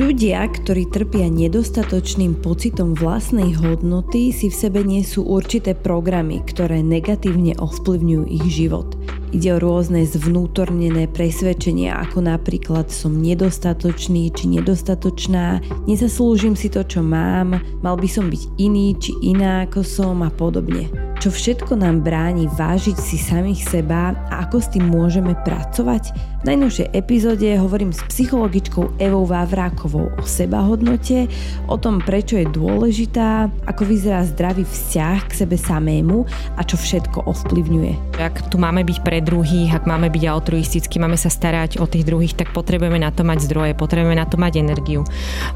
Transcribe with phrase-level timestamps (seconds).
[0.00, 7.52] Ľudia, ktorí trpia nedostatočným pocitom vlastnej hodnoty, si v sebe nesú určité programy, ktoré negatívne
[7.60, 8.96] ovplyvňujú ich život.
[9.36, 17.04] Ide o rôzne zvnútornené presvedčenia, ako napríklad som nedostatočný či nedostatočná, nezaslúžim si to, čo
[17.04, 21.09] mám, mal by som byť iný či iná ako som a podobne.
[21.20, 26.16] Čo všetko nám bráni vážiť si samých seba a ako s tým môžeme pracovať?
[26.40, 31.28] V najnovšej epizóde hovorím s psychologičkou Evou Vávrákovou o sebahodnote,
[31.68, 36.24] o tom, prečo je dôležitá, ako vyzerá zdravý vzťah k sebe samému
[36.56, 38.16] a čo všetko ovplyvňuje.
[38.16, 42.08] Ak tu máme byť pre druhých, ak máme byť altruistickí, máme sa starať o tých
[42.08, 45.04] druhých, tak potrebujeme na to mať zdroje, potrebujeme na to mať energiu.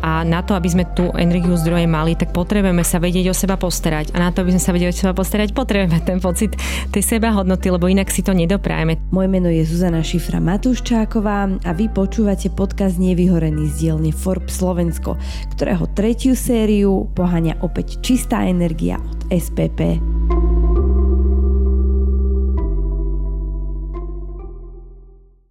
[0.04, 3.56] A na to, aby sme tú energiu zdroje mali, tak potrebujeme sa vedieť o seba
[3.56, 4.12] postarať.
[4.12, 6.58] A na to, aby sme sa vedeli o seba postarať, potrebujeme ten pocit
[6.90, 8.98] tej seba hodnoty, lebo inak si to nedoprajeme.
[9.14, 15.14] Moje meno je Zuzana Šifra Matúščáková a vy počúvate podcast Nevyhorený z dielne Forbes Slovensko,
[15.54, 20.02] ktorého tretiu sériu poháňa opäť čistá energia od SPP.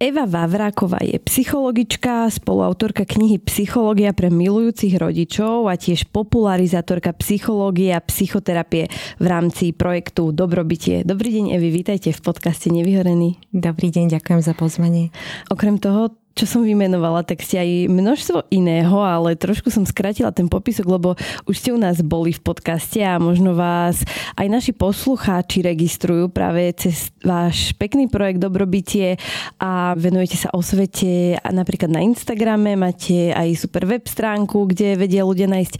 [0.04, 8.04] Eva Vavráková je psychologička, spoluautorka knihy Psychológia pre milujúcich rodičov a tiež popularizátorka psychológie a
[8.04, 11.08] psychoterapie v rámci projektu Dobrobytie.
[11.08, 13.40] Dobrý deň, Evi, vítajte v podcaste Nevyhorený.
[13.48, 15.08] Dobrý deň, ďakujem za pozvanie.
[15.48, 20.50] Okrem toho, čo som vymenovala, tak ste aj množstvo iného, ale trošku som skratila ten
[20.50, 21.14] popisok, lebo
[21.46, 24.02] už ste u nás boli v podcaste a možno vás
[24.34, 29.14] aj naši poslucháči registrujú práve cez váš pekný projekt Dobrobytie
[29.62, 35.22] a venujete sa osvete a napríklad na Instagrame máte aj super web stránku, kde vedia
[35.22, 35.74] ľudia nájsť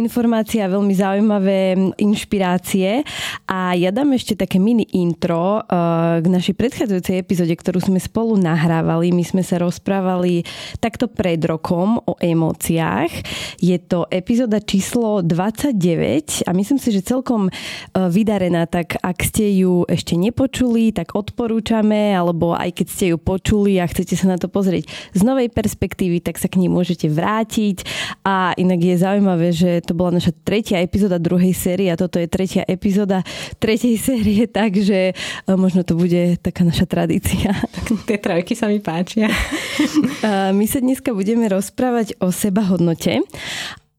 [0.00, 3.04] informácie a veľmi zaujímavé inšpirácie.
[3.44, 8.40] A ja dám ešte také mini intro uh, k našej predchádzajúcej epizóde, ktorú sme spolu
[8.40, 9.12] nahrávali.
[9.12, 10.46] My sme sa rozprávali rozprávali
[10.78, 13.10] takto pred rokom o emóciách.
[13.58, 17.52] Je to epizóda číslo 29 a myslím si, že celkom e,
[17.90, 23.82] vydarená, tak ak ste ju ešte nepočuli, tak odporúčame, alebo aj keď ste ju počuli
[23.82, 27.82] a chcete sa na to pozrieť z novej perspektívy, tak sa k ní môžete vrátiť.
[28.22, 32.30] A inak je zaujímavé, že to bola naša tretia epizóda druhej série a toto je
[32.30, 33.26] tretia epizóda
[33.58, 37.50] tretej série, takže e, možno to bude taká naša tradícia.
[37.58, 39.26] Tak tie trojky sa mi páčia.
[40.58, 43.24] My sa dneska budeme rozprávať o sebahodnote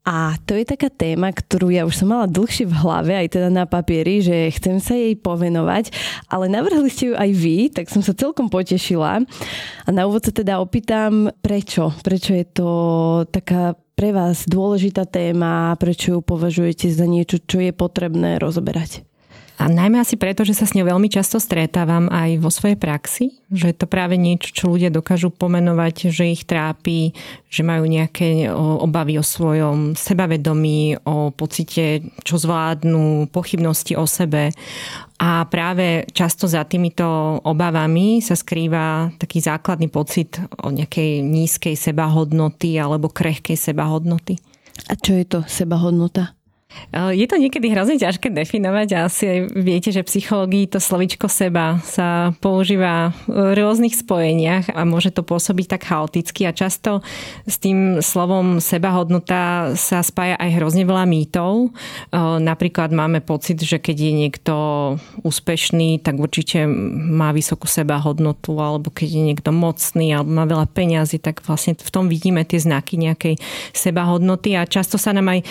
[0.01, 3.53] a to je taká téma, ktorú ja už som mala dlhšie v hlave, aj teda
[3.53, 5.93] na papieri, že chcem sa jej povenovať,
[6.25, 9.21] ale navrhli ste ju aj vy, tak som sa celkom potešila.
[9.85, 11.93] A na úvod sa teda opýtam, prečo?
[12.01, 12.69] Prečo je to
[13.29, 19.05] taká pre vás dôležitá téma, prečo ju považujete za niečo, čo je potrebné rozoberať?
[19.61, 23.37] A najmä asi preto, že sa s ňou veľmi často stretávam aj vo svojej praxi,
[23.53, 27.13] že je to práve niečo, čo ľudia dokážu pomenovať, že ich trápi,
[27.45, 34.49] že majú nejaké obavy o svojom sebavedomí, o pocite, čo zvládnu, pochybnosti o sebe.
[35.21, 37.05] A práve často za týmito
[37.45, 44.41] obavami sa skrýva taký základný pocit o nejakej nízkej sebahodnoty alebo krehkej sebahodnoty.
[44.89, 46.40] A čo je to sebahodnota?
[46.91, 50.79] Eh, je to niekedy hrozne ťažké definovať a asi aj viete, že v psychológii to
[50.79, 56.99] slovičko seba sa používa v rôznych spojeniach a môže to pôsobiť tak chaoticky a často
[57.47, 61.71] s tým slovom sebahodnota sa spája aj hrozne veľa mýtov.
[61.71, 64.53] Eh, napríklad máme pocit, že keď je niekto
[65.23, 71.23] úspešný, tak určite má vysokú sebahodnotu alebo keď je niekto mocný alebo má veľa peňazí,
[71.23, 73.39] tak vlastne v tom vidíme tie znaky nejakej
[73.71, 75.47] sebahodnoty a často sa nám aj eh,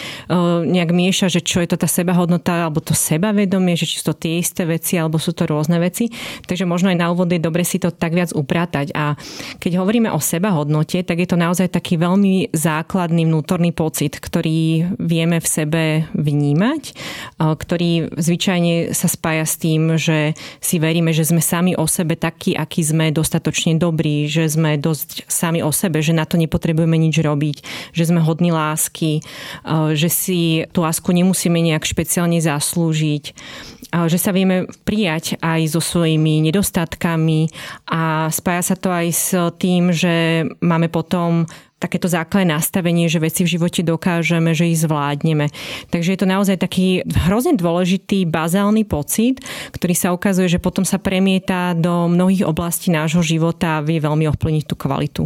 [0.69, 4.15] nejak mie mieša, že čo je to tá sebahodnota alebo to sebavedomie, že či sú
[4.15, 6.07] to tie isté veci alebo sú to rôzne veci.
[6.47, 8.95] Takže možno aj na úvod je dobre si to tak viac upratať.
[8.95, 9.19] A
[9.59, 15.43] keď hovoríme o sebahodnote, tak je to naozaj taký veľmi základný vnútorný pocit, ktorý vieme
[15.43, 15.83] v sebe
[16.13, 16.95] vnímať,
[17.41, 22.53] ktorý zvyčajne sa spája s tým, že si veríme, že sme sami o sebe takí,
[22.53, 27.17] akí sme dostatočne dobrí, že sme dosť sami o sebe, že na to nepotrebujeme nič
[27.25, 27.57] robiť,
[27.97, 29.25] že sme hodní lásky,
[29.97, 33.25] že si tú lásku lásku nemusíme nejak špeciálne zaslúžiť,
[33.89, 37.49] že sa vieme prijať aj so svojimi nedostatkami
[37.89, 41.49] a spája sa to aj s tým, že máme potom
[41.81, 45.49] takéto základné nastavenie, že veci v živote dokážeme, že ich zvládneme.
[45.89, 49.41] Takže je to naozaj taký hrozne dôležitý bazálny pocit,
[49.73, 54.29] ktorý sa ukazuje, že potom sa premieta do mnohých oblastí nášho života a vie veľmi
[54.29, 55.25] ovplyvniť tú kvalitu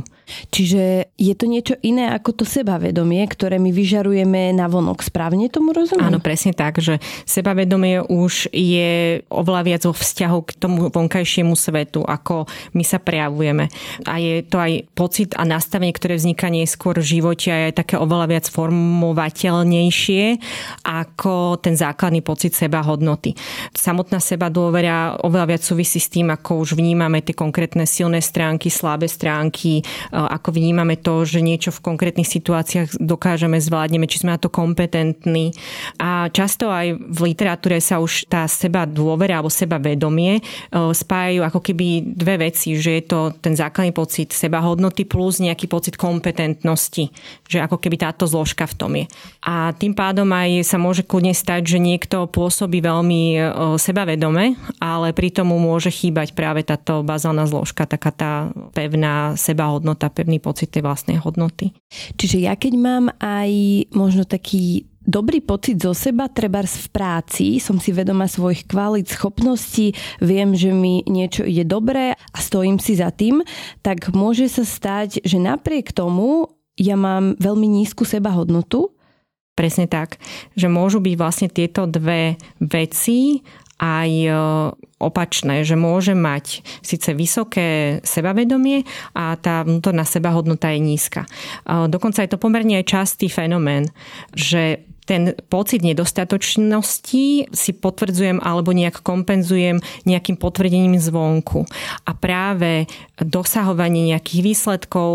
[0.50, 5.04] Čiže je to niečo iné ako to sebavedomie, ktoré my vyžarujeme na vonok.
[5.04, 6.08] Správne tomu rozumiem?
[6.08, 6.98] Áno, presne tak, že
[7.28, 13.68] sebavedomie už je oveľa viac vo vzťahu k tomu vonkajšiemu svetu, ako my sa prejavujeme.
[14.08, 17.96] A je to aj pocit a nastavenie, ktoré vzniká neskôr v živote a je také
[18.00, 20.24] oveľa viac formovateľnejšie
[20.84, 23.36] ako ten základný pocit seba hodnoty.
[23.74, 28.70] Samotná seba dôvera oveľa viac súvisí s tým, ako už vnímame tie konkrétne silné stránky,
[28.70, 34.40] slabé stránky, ako vnímame to, že niečo v konkrétnych situáciách dokážeme, zvládneme, či sme na
[34.40, 35.50] to kompetentní.
[35.98, 41.40] A často aj v literatúre sa už tá seba dôvera alebo seba vedomie e, spájajú
[41.42, 45.98] ako keby dve veci, že je to ten základný pocit seba hodnoty plus nejaký pocit
[45.98, 47.10] kompetentnosti,
[47.50, 49.04] že ako keby táto zložka v tom je.
[49.42, 53.38] A tým pádom aj sa môže kľudne stať, že niekto pôsobí veľmi e,
[53.76, 58.32] sebavedome, ale pritom mu môže chýbať práve táto bazálna zložka, taká tá
[58.72, 61.72] pevná sebahodnota tá pevný pocit tej vlastnej hodnoty.
[62.20, 63.50] Čiže ja keď mám aj
[63.96, 69.92] možno taký dobrý pocit zo seba, treba v práci, som si vedoma svojich kvalít, schopností,
[70.20, 73.44] viem, že mi niečo ide dobre a stojím si za tým,
[73.84, 78.90] tak môže sa stať, že napriek tomu ja mám veľmi nízku sebahodnotu.
[79.54, 80.18] Presne tak,
[80.58, 83.38] že môžu byť vlastne tieto dve veci
[83.78, 84.30] aj e,
[85.02, 91.22] opačné, že môže mať síce vysoké sebavedomie a tá vnútorná sebahodnota je nízka.
[91.26, 93.90] E, dokonca je to pomerne aj častý fenomén,
[94.32, 101.68] že ten pocit nedostatočnosti si potvrdzujem alebo nejak kompenzujem nejakým potvrdením zvonku.
[102.08, 102.88] A práve
[103.20, 105.10] dosahovanie nejakých výsledkov,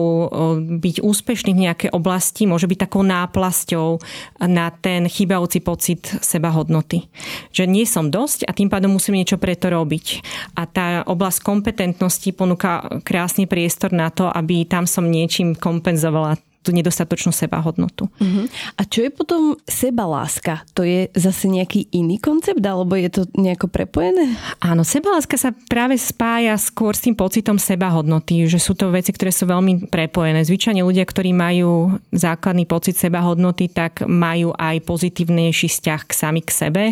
[0.79, 3.99] byť úspešný v nejakej oblasti môže byť takou náplasťou
[4.45, 7.09] na ten chýbajúci pocit sebahodnoty.
[7.51, 10.21] Že nie som dosť a tým pádom musím niečo preto robiť.
[10.55, 16.75] A tá oblasť kompetentnosti ponúka krásny priestor na to, aby tam som niečím kompenzovala tú
[16.75, 18.11] nedostatočnú sebahodnotu.
[18.11, 18.45] Uh-huh.
[18.75, 20.67] A čo je potom sebaláska?
[20.75, 24.35] To je zase nejaký iný koncept, alebo je to nejako prepojené?
[24.59, 29.31] Áno, sebaláska sa práve spája skôr s tým pocitom sebahodnoty, že sú to veci, ktoré
[29.31, 30.43] sú veľmi prepojené.
[30.43, 36.51] Zvyčajne ľudia, ktorí majú základný pocit sebahodnoty, tak majú aj pozitívnejší vzťah k sami k
[36.51, 36.83] sebe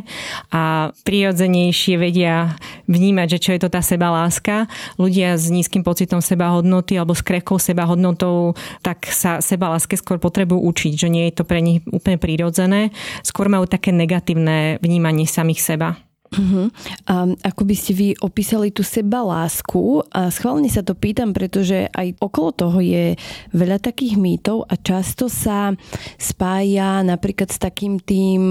[0.48, 2.56] a prirodzenejšie vedia
[2.88, 4.72] vnímať, že čo je to tá sebaláska.
[4.96, 10.62] Ľudia s nízkym pocitom sebahodnoty alebo s krehkou sebahodnotou, tak sa seba láske skôr potrebujú
[10.70, 12.94] učiť, že nie je to pre nich úplne prírodzené.
[13.26, 15.98] Skôr majú také negatívne vnímanie samých seba.
[16.28, 16.68] Uh-huh.
[17.08, 20.04] A ako by ste vy opísali tú seba lásku?
[20.12, 23.16] A schválne sa to pýtam, pretože aj okolo toho je
[23.56, 25.72] veľa takých mýtov a často sa
[26.20, 28.44] spája napríklad s takým tým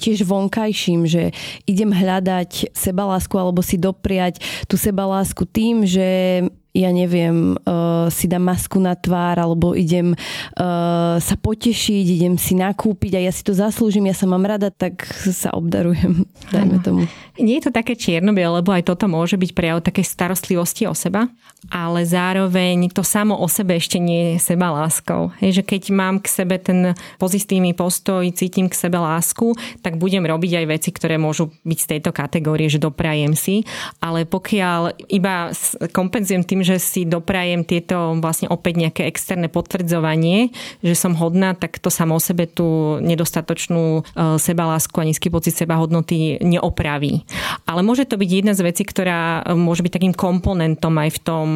[0.00, 1.36] tiež vonkajším, že
[1.68, 6.40] idem hľadať seba lásku alebo si dopriať tú seba lásku tým, že
[6.78, 12.54] ja neviem, uh, si dám masku na tvár alebo idem uh, sa potešiť, idem si
[12.54, 15.02] nakúpiť a ja si to zaslúžim, ja sa mám rada, tak
[15.34, 16.22] sa obdarujem,
[16.54, 17.10] dajme tomu.
[17.38, 21.26] Nie je to také čierno lebo aj toto môže byť prejav takej starostlivosti o seba,
[21.70, 25.34] ale zároveň to samo o sebe ešte nie je seba láskou.
[25.42, 30.22] Hej, že keď mám k sebe ten pozitívny postoj, cítim k sebe lásku, tak budem
[30.22, 33.66] robiť aj veci, ktoré môžu byť z tejto kategórie, že doprajem si,
[33.98, 35.50] ale pokiaľ iba
[35.90, 40.52] kompenzujem tým, že si doprajem tieto vlastne opäť nejaké externé potvrdzovanie,
[40.84, 44.02] že som hodná, tak to samo o sebe tú nedostatočnú e,
[44.36, 47.24] sebalásku a nízky pocit sebahodnoty neopraví.
[47.64, 51.20] Ale môže to byť jedna z vecí, ktorá e, môže byť takým komponentom aj v
[51.24, 51.46] tom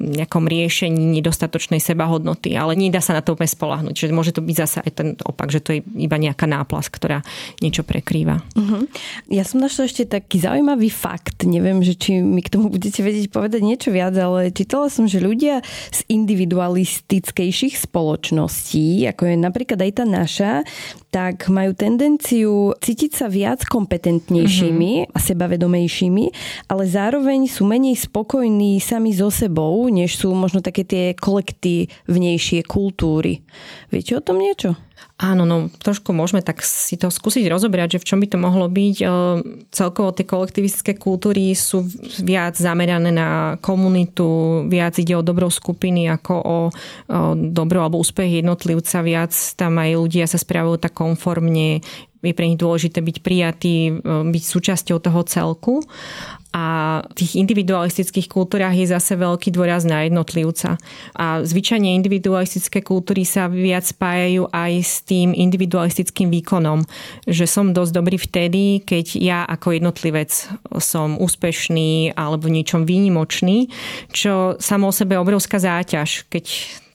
[0.00, 3.94] nejakom riešení nedostatočnej sebahodnoty, ale nedá sa na to úplne spolahnuť.
[3.94, 7.20] Čiže môže to byť zase aj ten opak, že to je iba nejaká náplas, ktorá
[7.60, 8.40] niečo prekrýva.
[8.56, 8.88] Uh-huh.
[9.28, 11.44] Ja som našla ešte taký zaujímavý fakt.
[11.44, 15.04] Neviem, že či mi k tomu budete vedieť povedať niečo viac, ale ale čítala som,
[15.04, 15.60] že ľudia
[15.92, 20.52] z individualistickejších spoločností, ako je napríklad aj tá naša,
[21.12, 25.12] tak majú tendenciu cítiť sa viac kompetentnejšími mm-hmm.
[25.12, 26.24] a sebavedomejšími,
[26.70, 33.44] ale zároveň sú menej spokojní sami so sebou, než sú možno také tie kolektívnejšie kultúry.
[33.92, 34.78] Viete o tom niečo?
[35.20, 38.72] Áno, no trošku môžeme tak si to skúsiť rozobrať, že v čom by to mohlo
[38.72, 38.96] byť.
[39.00, 39.06] E,
[39.68, 41.84] celkovo tie kolektivistické kultúry sú
[42.24, 46.58] viac zamerané na komunitu, viac ide o dobrou skupiny ako o
[47.36, 51.84] dobro alebo úspech jednotlivca, viac tam aj ľudia sa správajú tak konformne,
[52.20, 55.74] je pre nich dôležité byť prijatý, e, byť súčasťou toho celku.
[56.50, 60.82] A v tých individualistických kultúrach je zase veľký dôraz na jednotlivca.
[61.14, 66.82] A zvyčajne individualistické kultúry sa viac spájajú aj s tým individualistickým výkonom.
[67.30, 70.34] Že som dosť dobrý vtedy, keď ja ako jednotlivec
[70.82, 73.70] som úspešný alebo v niečom výnimočný,
[74.10, 76.50] čo samo o sebe je obrovská záťaž, keď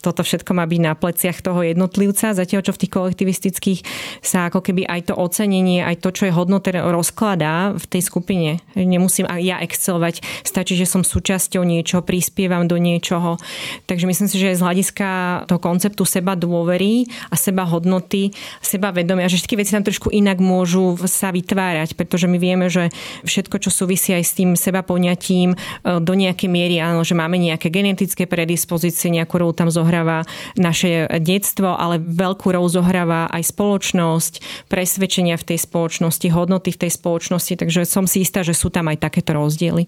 [0.06, 3.80] toto všetko má byť na pleciach toho jednotlivca, zatiaľ čo v tých kolektivistických
[4.22, 8.62] sa ako keby aj to ocenenie, aj to, čo je hodnoté, rozkladá v tej skupine.
[8.78, 13.42] Nemusím aj ja excelovať, stačí, že som súčasťou niečoho, prispievam do niečoho.
[13.90, 15.08] Takže myslím si, že z hľadiska
[15.50, 18.30] toho konceptu seba dôvery a seba hodnoty,
[18.62, 22.94] seba vedomia, že všetky veci tam trošku inak môžu sa vytvárať, pretože my vieme, že
[23.26, 25.58] všetko, čo súvisí aj s tým seba poňatím, e,
[25.98, 30.28] do nejakej miery, áno, že máme nejaké genetické predispozície, nejakú rolu tam zohráva
[30.60, 36.92] naše detstvo, ale veľkú rolu zohráva aj spoločnosť, presvedčenia v tej spoločnosti, hodnoty v tej
[37.00, 39.88] spoločnosti, takže som si istá, že sú tam aj takéto rozdiely.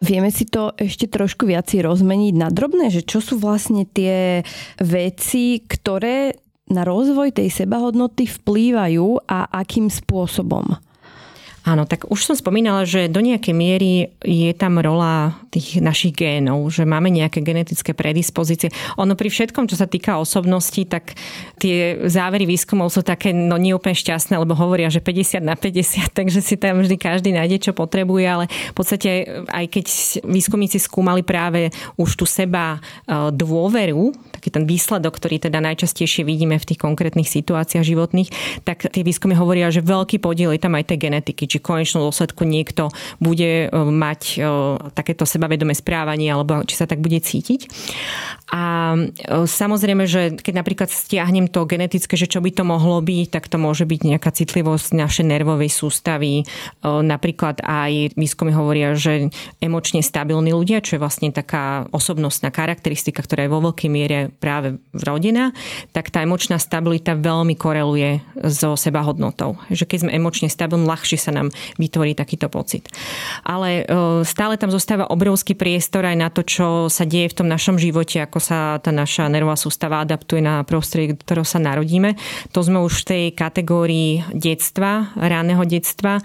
[0.00, 4.46] Vieme si to ešte trošku viac rozmeniť na drobné, že čo sú vlastne tie
[4.78, 6.40] veci, ktoré
[6.70, 10.85] na rozvoj tej sebahodnoty vplývajú a akým spôsobom?
[11.66, 16.62] Áno, tak už som spomínala, že do nejakej miery je tam rola tých našich génov,
[16.70, 18.70] že máme nejaké genetické predispozície.
[19.02, 21.18] Ono pri všetkom, čo sa týka osobnosti, tak
[21.58, 26.06] tie závery výskumov sú také no nie úplne šťastné, lebo hovoria, že 50 na 50,
[26.22, 29.86] takže si tam vždy každý nájde, čo potrebuje, ale v podstate aj keď
[30.22, 34.14] výskumníci skúmali práve už tu seba e, dôveru,
[34.46, 38.30] taký ten výsledok, ktorý teda najčastejšie vidíme v tých konkrétnych situáciách životných,
[38.62, 42.46] tak tie výskumy hovoria, že veľký podiel je tam aj tej genetiky či konečnom dôsledku
[42.46, 44.46] niekto bude e, mať e,
[44.94, 47.66] takéto sebavedomé správanie alebo či sa tak bude cítiť.
[48.54, 53.34] A e, samozrejme, že keď napríklad stiahnem to genetické, že čo by to mohlo byť,
[53.34, 56.46] tak to môže byť nejaká citlivosť našej nervovej sústavy.
[56.86, 63.48] Napríklad aj výskumy hovoria, že emočne stabilní ľudia, čo je vlastne taká osobnostná charakteristika, ktorá
[63.48, 65.50] je vo veľkej miere práve rodina,
[65.90, 69.56] tak tá emočná stabilita veľmi koreluje so sebahodnotou.
[69.72, 71.50] Že keď sme emočne stabilní, ľahšie sa nám
[71.80, 72.88] vytvorí takýto pocit.
[73.42, 77.48] Ale e, stále tam zostáva obrovský priestor aj na to, čo sa deje v tom
[77.48, 82.14] našom živote, ako sa tá naša nervová sústava adaptuje na prostredie, ktorého sa narodíme.
[82.52, 86.20] To sme už v tej kategórii detstva, ráneho detstva.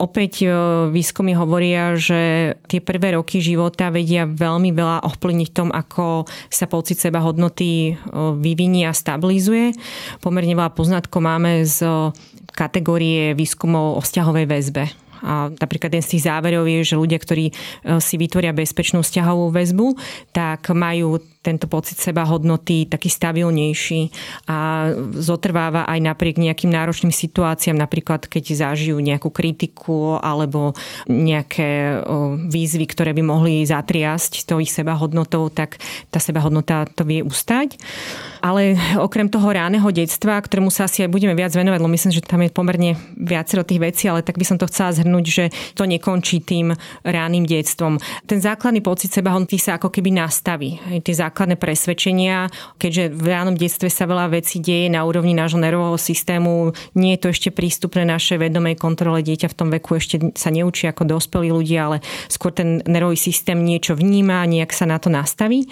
[0.00, 0.48] Opäť e,
[0.90, 6.98] výskumy hovoria, že tie prvé roky života vedia veľmi veľa ovplyvniť tom, ako sa pocit
[6.98, 7.96] seba hodnoty
[8.36, 9.72] vyvinie a stabilizuje.
[10.20, 12.12] Pomerne veľa poznatkov máme z
[12.52, 14.84] kategórie výskumov o vzťahovej väzbe.
[15.24, 17.52] A napríklad jeden z tých záverov je, že ľudia, ktorí e,
[18.00, 19.86] si vytvoria bezpečnú vzťahovú väzbu,
[20.32, 24.12] tak majú tento pocit seba hodnoty taký stabilnejší
[24.44, 30.76] a zotrváva aj napriek nejakým náročným situáciám, napríklad keď zažijú nejakú kritiku alebo
[31.08, 32.04] nejaké
[32.44, 35.80] výzvy, ktoré by mohli zatriasť tou ich seba hodnotou, tak
[36.12, 37.80] tá seba hodnota to vie ustať.
[38.44, 42.24] Ale okrem toho ráneho detstva, ktorému sa asi aj budeme viac venovať, lebo myslím, že
[42.24, 45.82] tam je pomerne viacero tých vecí, ale tak by som to chcela zhrnúť, že to
[45.82, 46.70] nekončí tým
[47.02, 47.98] ránnym detstvom.
[48.30, 50.78] Ten základný pocit seba hodnoty sa ako keby nastaví.
[51.02, 52.46] Tie základné presvedčenia,
[52.78, 57.20] keďže v ránom detstve sa veľa vecí deje na úrovni nášho nervového systému, nie je
[57.26, 59.24] to ešte prístupné našej vedomej kontrole.
[59.26, 61.98] Dieťa v tom veku ešte sa neučí ako dospelí ľudia, ale
[62.30, 65.66] skôr ten nervový systém niečo vníma, nejak sa na to nastaví.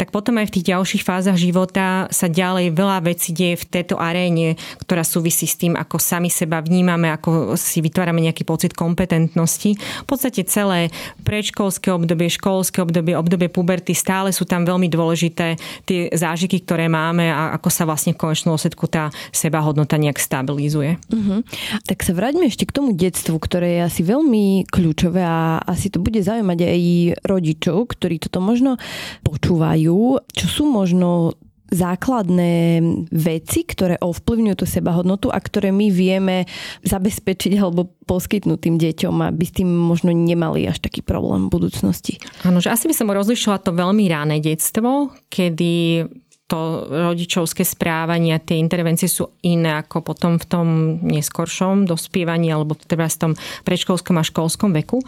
[0.00, 4.00] Tak potom aj v tých ďalších fázach života sa ďalej veľa vecí deje v tejto
[4.00, 9.76] aréne, ktorá súvisí s tým, ako sami seba vnímame, ako si vytvárame nejaký pocit kompetentnosti.
[9.76, 10.88] V podstate celé
[11.28, 17.28] predškolské obdobie, školské obdobie, obdobie puberty stále sú tam veľmi dôležité tie zážiky, ktoré máme
[17.28, 20.96] a ako sa vlastne v konečnom dôsledku tá sebahodnota nejak stabilizuje.
[21.12, 21.44] Uh-huh.
[21.84, 26.00] Tak sa vráťme ešte k tomu detstvu, ktoré je asi veľmi kľúčové a asi to
[26.00, 26.82] bude zaujímať aj
[27.28, 28.80] rodičov, ktorí toto možno
[29.26, 30.24] počúvajú.
[30.32, 31.36] Čo sú možno
[31.70, 32.82] základné
[33.14, 36.50] veci, ktoré ovplyvňujú tú sebahodnotu a ktoré my vieme
[36.82, 42.18] zabezpečiť alebo poskytnúť tým deťom, aby s tým možno nemali až taký problém v budúcnosti.
[42.42, 46.04] Áno, že asi by som rozlišila to veľmi ráne detstvo, kedy
[46.50, 50.66] to rodičovské správanie, tie intervencie sú iné ako potom v tom
[51.06, 54.98] neskoršom dospievaní alebo teda v tom predškolskom a školskom veku.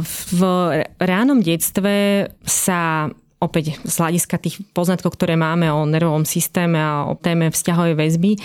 [0.00, 0.40] V
[0.96, 7.18] ránom detstve sa opäť z hľadiska tých poznatkov, ktoré máme o nervovom systéme a o
[7.18, 8.38] téme vzťahovej väzby, e,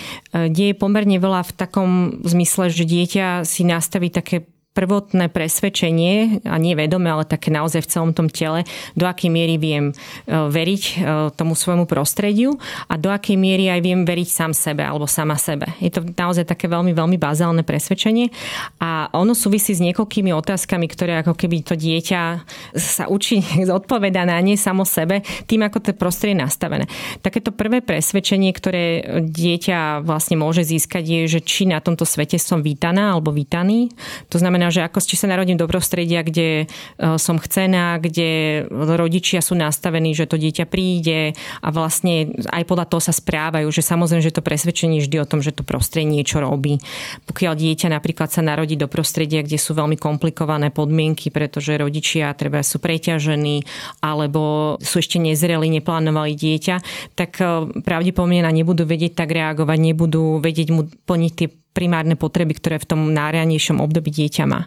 [0.50, 1.90] deje pomerne veľa v takom
[2.26, 7.90] zmysle, že dieťa si nastaví také prvotné presvedčenie, a nie vedome, ale také naozaj v
[7.90, 8.62] celom tom tele,
[8.94, 9.94] do akej miery viem e,
[10.30, 10.92] veriť e,
[11.34, 12.54] tomu svojmu prostrediu
[12.86, 15.74] a do akej miery aj viem veriť sám sebe alebo sama sebe.
[15.82, 18.30] Je to naozaj také veľmi, veľmi bazálne presvedčenie
[18.78, 22.46] a ono súvisí s niekoľkými otázkami, ktoré ako keby to dieťa
[22.78, 26.84] sa učí zodpoveda na nie samo sebe, tým ako to prostredie je nastavené.
[27.24, 28.84] Takéto prvé presvedčenie, ktoré
[29.24, 33.88] dieťa vlastne môže získať je, že či na tomto svete som vítaná alebo vítaný.
[34.28, 36.66] To znamená, že ako či sa narodím do prostredia, kde e,
[37.16, 41.32] som chcená, kde rodičia sú nastavení, že to dieťa príde
[41.64, 45.40] a vlastne aj podľa toho sa správajú, že samozrejme, že to presvedčenie vždy o tom,
[45.40, 46.80] že to prostredie niečo robí.
[47.26, 52.60] Pokiaľ dieťa napríklad sa narodí do prostredia, kde sú veľmi komplikované podmienky, pretože rodičia treba
[52.64, 53.64] sú preťažení
[54.04, 56.76] alebo sú ešte nezreli, neplánovali dieťa,
[57.14, 57.44] tak e,
[57.82, 61.48] pravdepodobne na nebudú vedieť tak reagovať, nebudú vedieť mu plniť tie
[61.78, 64.66] primárne potreby, ktoré v tom nárianejšom období dieťa má.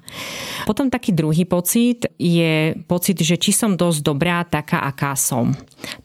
[0.63, 5.51] Potom taký druhý pocit je pocit, že či som dosť dobrá, taká, aká som.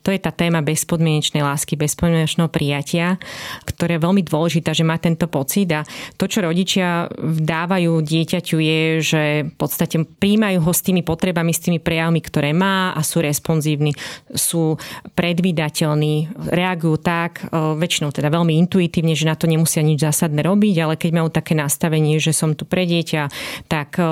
[0.03, 3.15] To je tá téma bezpodmienečnej lásky, bezpodmienečného prijatia,
[3.63, 5.87] ktoré je veľmi dôležitá, že má tento pocit a
[6.19, 11.63] to, čo rodičia dávajú dieťaťu je, že v podstate príjmajú ho s tými potrebami, s
[11.63, 13.93] tými prejavmi, ktoré má a sú responsívni,
[14.33, 14.75] sú
[15.13, 20.75] predvídateľní, reagujú tak, e, väčšinou teda veľmi intuitívne, že na to nemusia nič zásadné robiť,
[20.81, 23.29] ale keď majú také nastavenie, že som tu pre dieťa,
[23.69, 24.07] tak e, e,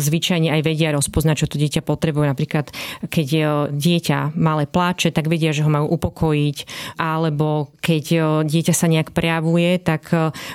[0.00, 2.26] zvyčajne aj vedia rozpoznať, čo to dieťa potrebuje.
[2.32, 2.66] Napríklad,
[3.06, 3.28] keď
[3.70, 6.56] dieťa malé pláče, tak vedia, že ho majú upokojiť.
[6.96, 8.04] Alebo keď
[8.46, 10.08] dieťa sa nejak prejavuje, tak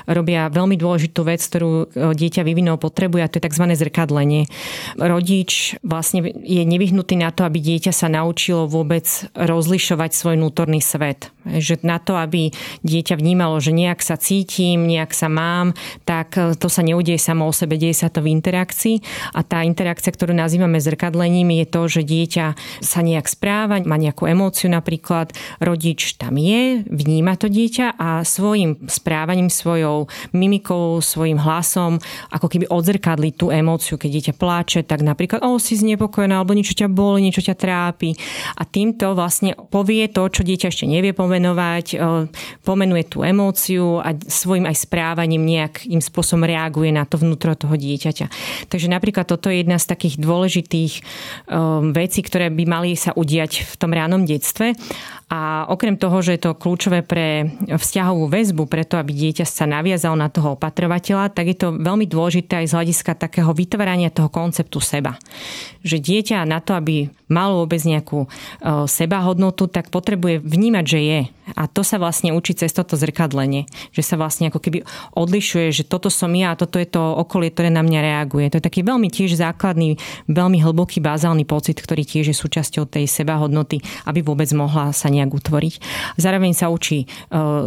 [0.10, 3.66] robia veľmi dôležitú vec, ktorú dieťa vyvinulo potrebuje a to je tzv.
[3.76, 4.48] zrkadlenie.
[4.96, 11.30] Rodič vlastne je nevyhnutý na to, aby dieťa sa naučilo vôbec rozlišovať svoj vnútorný svet.
[11.46, 15.76] Že na to, aby dieťa vnímalo, že nejak sa cítim, nejak sa mám,
[16.08, 19.04] tak e, to sa neudeje samo o sebe, deje sa to v interakcii
[19.36, 22.46] a tá interakcia, ktorú nazývame zrkadlením, je to, že dieťa
[22.80, 28.88] sa nejak správa, má nejakú emóciu napríklad, rodič tam je, vníma to dieťa a svojim
[28.88, 32.00] správaním, svojou mimikou, svojim hlasom
[32.32, 36.78] ako keby odzrkadli tú emóciu, keď dieťa pláče, tak napríklad, o, si znepokojená, alebo niečo
[36.78, 38.14] ťa boli, niečo ťa trápi.
[38.56, 41.98] A týmto vlastne povie to, čo dieťa ešte nevie pomenovať, e,
[42.62, 47.80] pomenuje tú emóciu a svojim aj správaním správaním nejakým spôsobom reaguje na to vnútro toho
[47.80, 48.28] dieťaťa.
[48.68, 50.94] Takže napríklad toto je jedna z takých dôležitých
[51.48, 54.76] um, vecí, ktoré by mali sa udiať v tom ránom detstve.
[55.26, 60.14] A okrem toho, že je to kľúčové pre vzťahovú väzbu, preto aby dieťa sa naviazalo
[60.14, 64.78] na toho opatrovateľa, tak je to veľmi dôležité aj z hľadiska takého vytvárania toho konceptu
[64.78, 65.18] seba.
[65.82, 71.22] Že dieťa na to, aby malo vôbec nejakú uh, sebahodnotu, tak potrebuje vnímať, že je.
[71.58, 73.70] A to sa vlastne učí cez toto zrkadlenie.
[73.94, 77.54] Že sa vlastne ako keby odlišuje, že toto som ja a toto je to okolie,
[77.54, 78.50] ktoré na mňa reaguje.
[78.54, 83.06] To je taký veľmi tiež základný, veľmi hlboký bazálny pocit, ktorý tiež je súčasťou tej
[83.06, 85.74] sebahodnoty, aby vôbec mohla sa nejak utvoriť.
[86.20, 87.08] Zároveň sa učí e,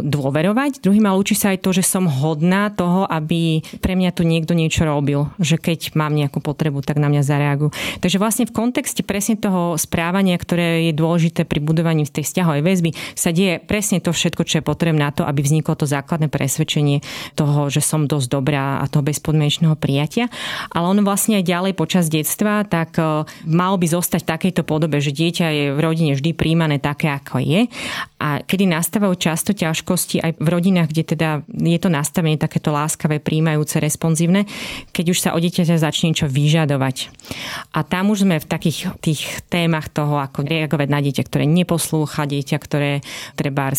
[0.05, 4.21] dôverovať, druhým ale učí sa aj to, že som hodná toho, aby pre mňa tu
[4.23, 5.27] niekto niečo robil.
[5.41, 7.73] Že keď mám nejakú potrebu, tak na mňa zareagujú.
[7.99, 12.89] Takže vlastne v kontexte presne toho správania, ktoré je dôležité pri budovaní tej vzťahovej väzby,
[13.17, 16.99] sa deje presne to všetko, čo je potrebné na to, aby vzniklo to základné presvedčenie
[17.39, 20.27] toho, že som dosť dobrá a toho bezpodmienečného prijatia.
[20.75, 24.99] Ale ono vlastne aj ďalej počas detstva, tak e, malo by zostať v takejto podobe,
[24.99, 27.71] že dieťa je v rodine vždy príjmané také, ako je.
[28.19, 33.23] A kedy nastávajú často ťažkosti aj v rodinách, kde teda je to nastavenie takéto láskavé,
[33.23, 34.43] príjmajúce, responsívne,
[34.91, 37.09] keď už sa o dieťaťa začne niečo vyžadovať.
[37.73, 42.27] A tam už sme v takých tých témach toho, ako reagovať na dieťa, ktoré neposlúcha,
[42.27, 42.99] dieťa, ktoré
[43.39, 43.71] treba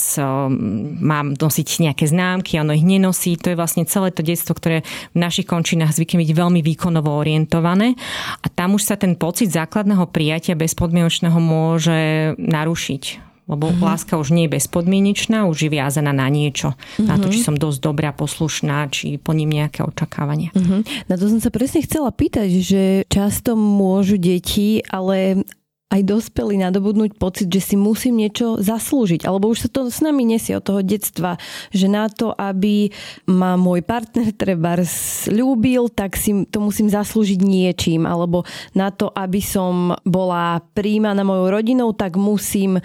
[1.01, 3.35] mám nosiť nejaké známky, ono ich nenosí.
[3.41, 7.99] To je vlastne celé to detstvo, ktoré v našich končinách zvykne byť veľmi výkonovo orientované.
[8.41, 13.83] A tam už sa ten pocit základného prijatia bezpodmienočného môže narušiť lebo mm-hmm.
[13.83, 16.79] láska už nie je bezpodmienečná, už je viazaná na niečo.
[16.79, 17.09] Mm-hmm.
[17.11, 20.55] Na to, či som dosť dobrá, poslušná, či plním nejaké očakávania.
[20.55, 21.11] Mm-hmm.
[21.11, 25.43] Na to som sa presne chcela pýtať, že často môžu deti, ale
[25.91, 29.27] aj dospelí nadobudnúť pocit, že si musím niečo zaslúžiť.
[29.27, 31.35] Alebo už sa to s nami nesie od toho detstva,
[31.75, 32.95] že na to, aby
[33.27, 34.79] ma môj partner treba
[35.27, 38.07] ľúbil, tak si to musím zaslúžiť niečím.
[38.07, 42.79] Alebo na to, aby som bola príjmaná mojou rodinou, tak musím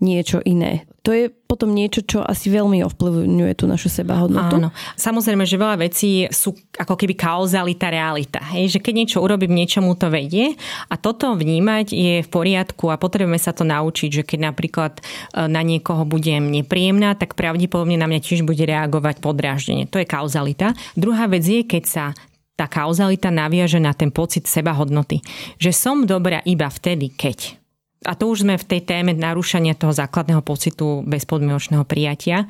[0.00, 0.88] niečo iné.
[1.04, 4.60] To je potom niečo, čo asi veľmi ovplyvňuje tú našu sebahodnotu.
[4.60, 4.68] Áno.
[5.00, 8.40] Samozrejme, že veľa vecí sú ako keby kauzalita, realita.
[8.52, 8.76] Hej?
[8.76, 10.60] Že keď niečo urobím, niečomu to vedie
[10.92, 15.02] a toto vnímať je v poriadku a potrebujeme sa to naučiť, že keď napríklad e,
[15.48, 19.88] na niekoho budem nepríjemná, tak pravdepodobne na mňa tiež bude reagovať podráždenie.
[19.88, 20.76] To je kauzalita.
[21.00, 22.04] Druhá vec je, keď sa
[22.60, 25.24] tá kauzalita naviaže na ten pocit sebahodnoty.
[25.56, 27.59] Že som dobrá iba vtedy, keď
[28.00, 32.48] a to už sme v tej téme narúšania toho základného pocitu bezpodmienočného prijatia.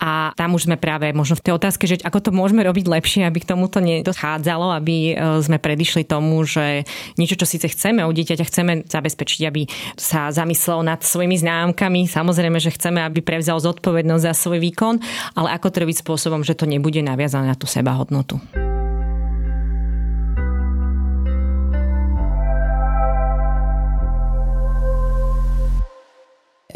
[0.00, 3.28] A tam už sme práve možno v tej otázke, že ako to môžeme robiť lepšie,
[3.28, 6.88] aby k tomuto nedochádzalo, aby e, sme predišli tomu, že
[7.20, 9.68] niečo, čo síce chceme od dieťaťa, chceme zabezpečiť, aby
[10.00, 12.08] sa zamyslel nad svojimi známkami.
[12.08, 14.96] Samozrejme, že chceme, aby prevzal zodpovednosť za svoj výkon,
[15.36, 18.40] ale ako to robiť spôsobom, že to nebude naviazané na tú sebahodnotu.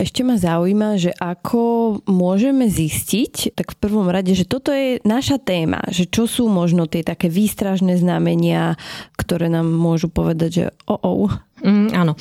[0.01, 1.61] Ešte ma zaujíma, že ako
[2.09, 6.89] môžeme zistiť, tak v prvom rade, že toto je naša téma, že čo sú možno
[6.89, 8.81] tie také výstražné znamenia,
[9.21, 11.33] ktoré nám môžu povedať, že o, oh, oh.
[11.61, 12.17] Mm, áno.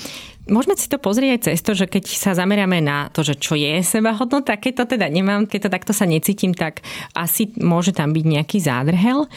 [0.50, 3.54] Môžeme si to pozrieť aj cez to, že keď sa zameriame na to, že čo
[3.54, 6.82] je sebahodnota, keď to teda nemám, keď to takto sa necítim, tak
[7.14, 9.30] asi môže tam byť nejaký zádrhel.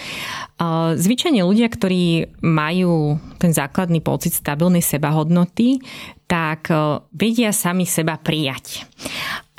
[0.97, 5.85] Zvyčajne ľudia, ktorí majú ten základný pocit stabilnej sebahodnoty,
[6.25, 6.73] tak
[7.13, 8.89] vedia sami seba prijať.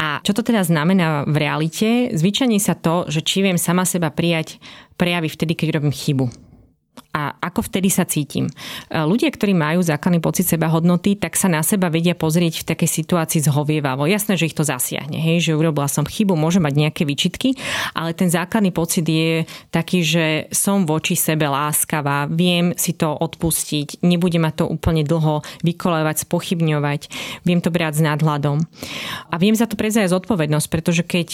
[0.01, 2.09] A čo to teda znamená v realite?
[2.17, 4.57] Zvyčajne sa to, že či viem sama seba prijať,
[4.97, 6.52] prejaví vtedy, keď robím chybu
[7.13, 8.49] a ako vtedy sa cítim.
[8.49, 12.67] E, ľudia, ktorí majú základný pocit seba hodnoty, tak sa na seba vedia pozrieť v
[12.73, 14.09] takej situácii zhovievavo.
[14.09, 17.53] Jasné, že ich to zasiahne, hej, že urobila som chybu, môže mať nejaké výčitky,
[17.93, 24.01] ale ten základný pocit je taký, že som voči sebe láskavá, viem si to odpustiť,
[24.01, 27.13] nebude ma to úplne dlho vykolevať, spochybňovať,
[27.45, 28.57] viem to brať s nadhľadom.
[29.29, 31.29] A viem za to prevziať zodpovednosť, pretože keď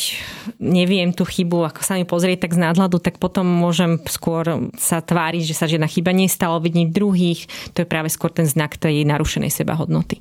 [0.59, 4.99] neviem tú chybu, ako sa mi pozrieť tak z nadhľadu, tak potom môžem skôr sa
[4.99, 7.45] tváriť, že sa žiadna chyba nestala, vidieť druhých.
[7.77, 10.17] To je práve skôr ten znak tej narušenej sebahodnoty.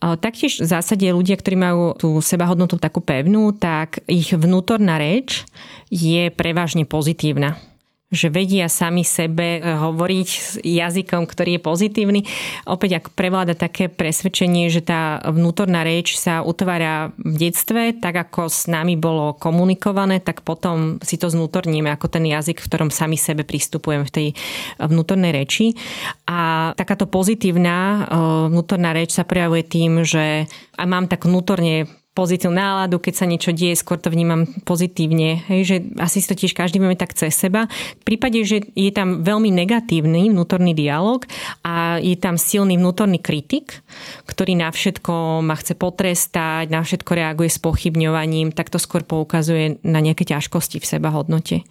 [0.00, 5.44] Taktiež v zásade ľudia, ktorí majú tú sebahodnotu takú pevnú, tak ich vnútorná reč
[5.92, 7.60] je prevažne pozitívna
[8.14, 12.20] že vedia sami sebe eh, hovoriť s jazykom, ktorý je pozitívny.
[12.64, 18.46] Opäť ak prevláda také presvedčenie, že tá vnútorná reč sa utvára v detstve, tak ako
[18.48, 23.18] s nami bolo komunikované, tak potom si to znútorníme ako ten jazyk, v ktorom sami
[23.18, 24.28] sebe pristupujeme v tej
[24.78, 25.74] vnútornej reči.
[26.30, 28.02] A takáto pozitívna eh,
[28.48, 33.50] vnútorná reč sa prejavuje tým, že a mám tak vnútorne pozitívnu náladu, keď sa niečo
[33.50, 35.42] deje, skôr to vnímam pozitívne.
[35.50, 37.66] Hej, že asi si to tiež každý máme tak cez seba.
[38.00, 41.26] V prípade, že je tam veľmi negatívny vnútorný dialog
[41.66, 43.82] a je tam silný vnútorný kritik,
[44.30, 49.82] ktorý na všetko ma chce potrestať, na všetko reaguje s pochybňovaním, tak to skôr poukazuje
[49.82, 51.66] na nejaké ťažkosti v seba hodnote.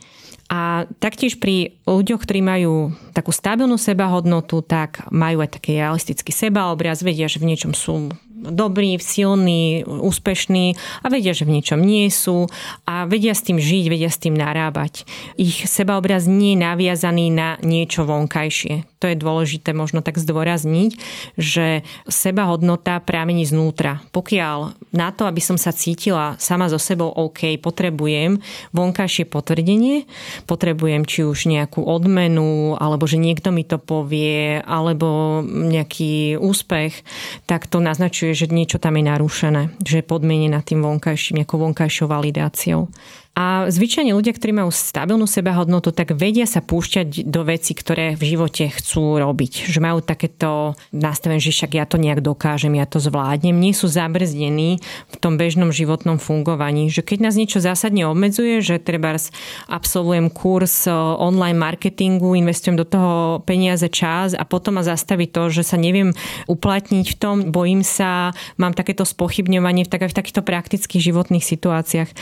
[0.52, 7.00] A taktiež pri ľuďoch, ktorí majú takú stabilnú sebahodnotu, tak majú aj taký realistický sebaobraz,
[7.00, 8.12] vedia, že v niečom sú
[8.44, 12.52] dobrí, silní, úspešní a vedia, že v niečom nie sú
[12.84, 15.08] a vedia s tým žiť, vedia s tým narábať.
[15.40, 18.84] Ich sebaobraz nie je naviazaný na niečo vonkajšie.
[19.04, 20.96] To je dôležité možno tak zdôrazniť,
[21.36, 24.00] že sebahodnota prámení znútra.
[24.16, 28.40] Pokiaľ na to, aby som sa cítila sama so sebou OK, potrebujem
[28.72, 30.08] vonkajšie potvrdenie,
[30.48, 37.04] potrebujem či už nejakú odmenu, alebo že niekto mi to povie, alebo nejaký úspech,
[37.44, 42.10] tak to naznačuje, že niečo tam je narušené, že je podmienená tým vonkajším, nejakou vonkajšou
[42.10, 42.90] validáciou.
[43.34, 48.38] A zvyčajne ľudia, ktorí majú stabilnú sebahodnotu, tak vedia sa púšťať do veci, ktoré v
[48.38, 49.74] živote chcú robiť.
[49.74, 53.58] Že majú takéto nastavenie, že však ja to nejak dokážem, ja to zvládnem.
[53.58, 56.94] Nie sú zabrzdení v tom bežnom životnom fungovaní.
[56.94, 59.18] Že keď nás niečo zásadne obmedzuje, že treba
[59.66, 65.50] absolvujem kurz e, online marketingu, investujem do toho peniaze, čas a potom ma zastaví to,
[65.50, 66.14] že sa neviem
[66.46, 68.30] uplatniť v tom, bojím sa,
[68.62, 72.14] mám takéto spochybňovanie v takýchto praktických životných situáciách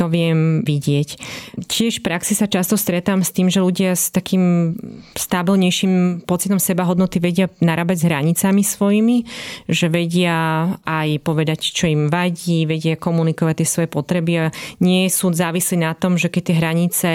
[0.00, 1.20] to viem vidieť.
[1.68, 4.72] Tiež v praxi sa často stretám s tým, že ľudia s takým
[5.12, 9.28] stabilnejším pocitom seba hodnoty vedia narábať s hranicami svojimi,
[9.68, 14.46] že vedia aj povedať, čo im vadí, vedia komunikovať tie svoje potreby a
[14.80, 17.08] nie sú závislí na tom, že keď tie hranice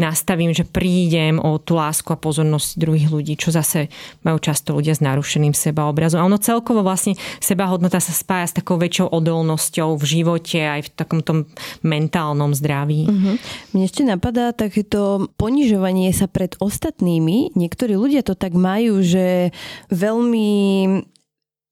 [0.00, 3.92] nastavím, že prídem o tú lásku a pozornosť druhých ľudí, čo zase
[4.24, 6.24] majú často ľudia s narušeným sebaobrazom.
[6.24, 10.90] A ono celkovo vlastne sebahodnota sa spája s takou väčšou odolnosťou v živote aj v
[10.96, 11.44] takom tom
[11.84, 13.10] mentálnom mentálnom zdraví.
[13.10, 13.34] Uh-huh.
[13.74, 17.58] Mne ešte napadá takéto ponižovanie sa pred ostatnými.
[17.58, 19.50] Niektorí ľudia to tak majú, že
[19.90, 20.50] veľmi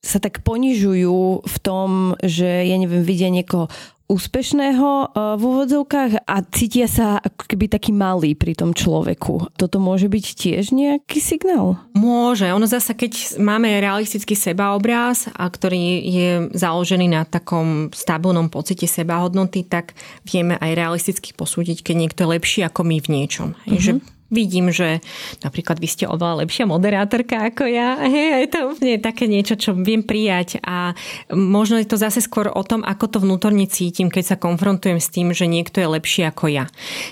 [0.03, 3.71] sa tak ponižujú v tom, že ja neviem, vidia niekoho
[4.09, 9.53] úspešného eh, v úvodzovkách a cítia sa ako keby taký malý pri tom človeku.
[9.55, 11.77] Toto môže byť tiež nejaký signál?
[11.93, 12.49] Môže.
[12.49, 19.69] Ono zase, keď máme realistický sebaobraz, a ktorý je založený na takom stabilnom pocite sebahodnoty,
[19.69, 19.93] tak
[20.25, 23.49] vieme aj realisticky posúdiť, keď niekto je lepší ako my v niečom.
[23.53, 23.77] Uh-huh.
[23.77, 23.93] Že
[24.29, 25.01] vidím, že
[25.41, 27.97] napríklad vy ste oveľa lepšia moderátorka ako ja.
[28.05, 30.93] Hej, je to úplne také niečo, čo viem prijať a
[31.33, 35.09] možno je to zase skôr o tom, ako to vnútorne cítim, keď sa konfrontujem s
[35.09, 36.65] tým, že niekto je lepší ako ja.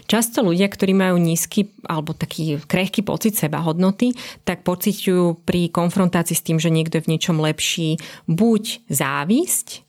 [0.05, 4.13] Často ľudia, ktorí majú nízky alebo taký krehký pocit seba hodnoty,
[4.45, 7.97] tak pociťujú pri konfrontácii s tým, že niekto je v niečom lepší,
[8.29, 9.86] buď závisť,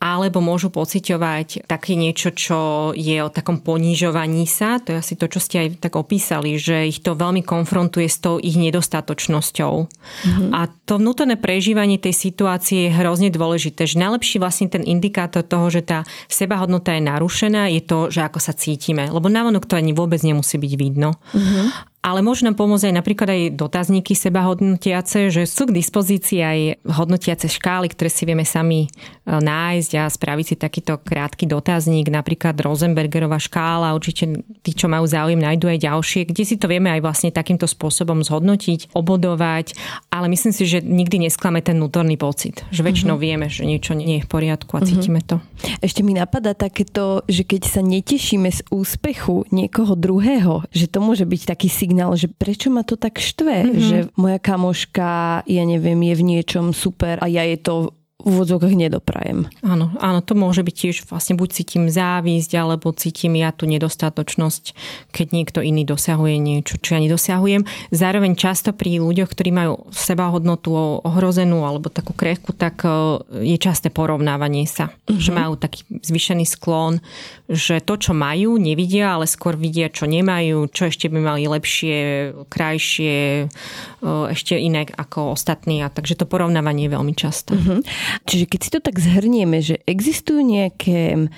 [0.00, 4.80] alebo môžu pociťovať také niečo, čo je o takom ponižovaní sa.
[4.80, 8.16] To je asi to, čo ste aj tak opísali, že ich to veľmi konfrontuje s
[8.16, 9.74] tou ich nedostatočnosťou.
[9.84, 10.50] Mm-hmm.
[10.56, 13.84] A to vnútorné prežívanie tej situácie je hrozne dôležité.
[13.84, 18.40] Že najlepší vlastne ten indikátor toho, že tá sebahodnota je narušená, je to, že ako
[18.40, 19.12] sa cítime.
[19.12, 21.20] Lebo návonok to ani vôbec nemusí byť vidno.
[21.36, 21.89] Mm-hmm.
[22.00, 26.58] Ale môžu nám pomôcť aj napríklad aj dotazníky seba hodnotiace, že sú k dispozícii aj
[26.88, 28.88] hodnotiace škály, ktoré si vieme sami e,
[29.28, 35.44] nájsť a spraviť si takýto krátky dotazník, napríklad Rosenbergerová škála, určite tí, čo majú záujem,
[35.44, 39.76] nájdú aj ďalšie, kde si to vieme aj vlastne takýmto spôsobom zhodnotiť, obodovať,
[40.08, 43.28] ale myslím si, že nikdy nesklame ten vnútorný pocit, že väčšinou uh-huh.
[43.28, 44.88] vieme, že niečo nie je v poriadku a uh-huh.
[44.88, 45.36] cítime to.
[45.84, 51.28] Ešte mi napadá takéto, že keď sa netešíme z úspechu niekoho druhého, že to môže
[51.28, 53.82] byť taký signál, že prečo ma to tak štve, mm-hmm.
[53.82, 59.48] že moja kamoška, ja neviem, je v niečom super a ja je to úvodzovkách nedoprajem.
[59.64, 64.74] Áno, áno, to môže byť tiež vlastne buď cítim závisť, alebo cítim ja tú nedostatočnosť,
[65.10, 67.64] keď niekto iný dosahuje niečo, čo ja nedosahujem.
[67.90, 70.72] Zároveň často pri ľuďoch, ktorí majú seba hodnotu
[71.04, 74.92] ohrozenú alebo takú krehku, tak e, je časté porovnávanie sa.
[75.06, 75.18] Uh-huh.
[75.18, 77.02] Že majú taký zvyšený sklon,
[77.50, 81.98] že to, čo majú, nevidia, ale skôr vidia, čo nemajú, čo ešte by mali lepšie,
[82.46, 85.82] krajšie, e, ešte iné ako ostatní.
[85.82, 87.54] A takže to porovnávanie je veľmi časté.
[87.56, 87.80] Uh-huh.
[88.26, 91.30] Čiže keď si to tak zhrnieme, že existujú nejaké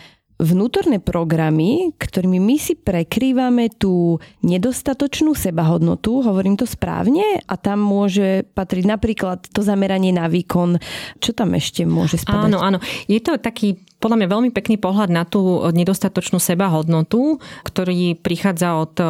[0.42, 8.42] vnútorné programy, ktorými my si prekrývame tú nedostatočnú sebahodnotu, hovorím to správne, a tam môže
[8.58, 10.82] patriť napríklad to zameranie na výkon.
[11.22, 12.50] Čo tam ešte môže spadať?
[12.50, 12.78] Áno, áno.
[13.06, 18.98] Je to taký podľa mňa veľmi pekný pohľad na tú nedostatočnú sebahodnotu, ktorý prichádza od
[18.98, 19.06] e,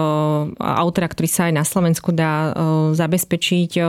[0.61, 2.61] autora, ktorý sa aj na Slovensku dá e,
[2.93, 3.83] zabezpečiť, e,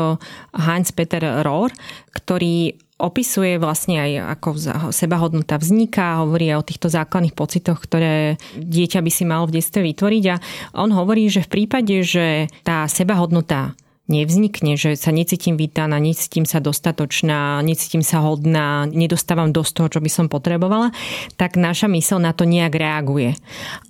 [0.63, 1.75] Heinz Peter Rohr,
[2.15, 4.49] ktorý opisuje vlastne aj ako
[4.93, 10.23] sebahodnota vzniká, hovorí o týchto základných pocitoch, ktoré dieťa by si malo v detstve vytvoriť
[10.29, 10.35] a
[10.77, 13.73] on hovorí, že v prípade, že tá sebahodnota
[14.11, 19.99] nevznikne, že sa necítim vítaná, necítim sa dostatočná, necítim sa hodná, nedostávam dosť toho, čo
[20.03, 20.91] by som potrebovala,
[21.39, 23.39] tak naša mysl na to nejak reaguje.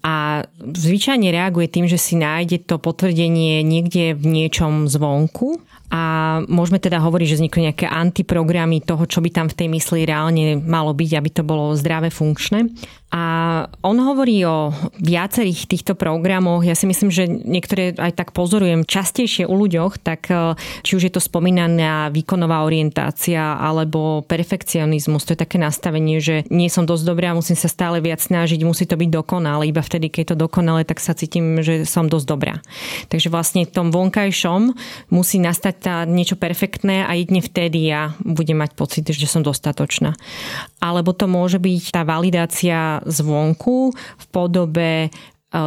[0.05, 5.57] A zvyčajne reaguje tým, že si nájde to potvrdenie niekde v niečom zvonku
[5.93, 6.01] a
[6.49, 10.57] môžeme teda hovoriť, že vzniknú nejaké antiprogramy toho, čo by tam v tej mysli reálne
[10.57, 12.73] malo byť, aby to bolo zdravé, funkčné.
[13.13, 13.23] A
[13.85, 16.65] on hovorí o viacerých týchto programoch.
[16.65, 21.05] Ja si myslím, že niektoré aj tak pozorujem častejšie u ľuďoch, tak e, či už
[21.05, 25.29] je to spomínaná výkonová orientácia alebo perfekcionizmus.
[25.29, 28.89] To je také nastavenie, že nie som dosť dobrá, musím sa stále viac snažiť, musí
[28.89, 29.69] to byť dokonalé.
[29.69, 32.65] Iba vtedy, keď je to dokonalé, tak sa cítim, že som dosť dobrá.
[33.13, 34.73] Takže vlastne v tom vonkajšom
[35.13, 40.15] musí nastať tá niečo perfektné a jedne vtedy ja budem mať pocit, že som dostatočná.
[40.79, 45.09] Alebo to môže byť tá validácia zvonku v podobe e,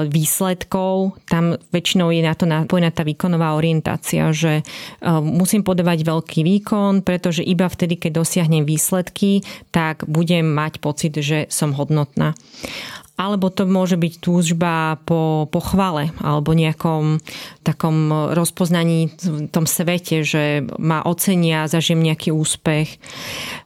[0.08, 4.64] výsledkov, tam väčšinou je na to napojená tá výkonová orientácia, že e,
[5.20, 11.44] musím podávať veľký výkon, pretože iba vtedy, keď dosiahnem výsledky, tak budem mať pocit, že
[11.52, 12.32] som hodnotná
[13.16, 17.16] alebo to môže byť túžba po pochvale alebo nejakom
[17.64, 23.00] takom rozpoznaní v tom svete, že ma ocenia, zažijem nejaký úspech.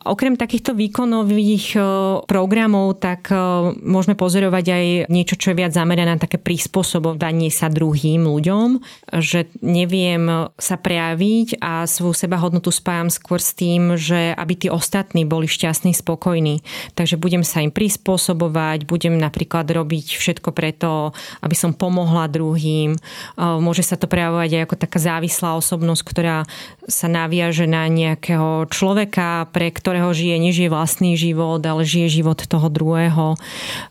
[0.06, 1.80] Okrem takýchto výkonových e,
[2.24, 3.36] programov, tak e,
[3.84, 8.80] môžeme pozorovať aj niečo, čo je viac zamerané na také prispôsobovanie sa druhým ľuďom,
[9.20, 15.28] že neviem sa prejaviť a svoju sebahodnotu spájam skôr s tým, že aby tí ostatní
[15.28, 16.62] boli šťastní, spokojní.
[16.96, 22.92] Takže budem sa im prispôsobovať, budem napríklad napríklad robiť všetko preto, aby som pomohla druhým.
[23.40, 26.44] Môže sa to prejavovať aj ako taká závislá osobnosť, ktorá
[26.84, 32.68] sa naviaže na nejakého človeka, pre ktorého žije, nežije vlastný život, ale žije život toho
[32.68, 33.40] druhého.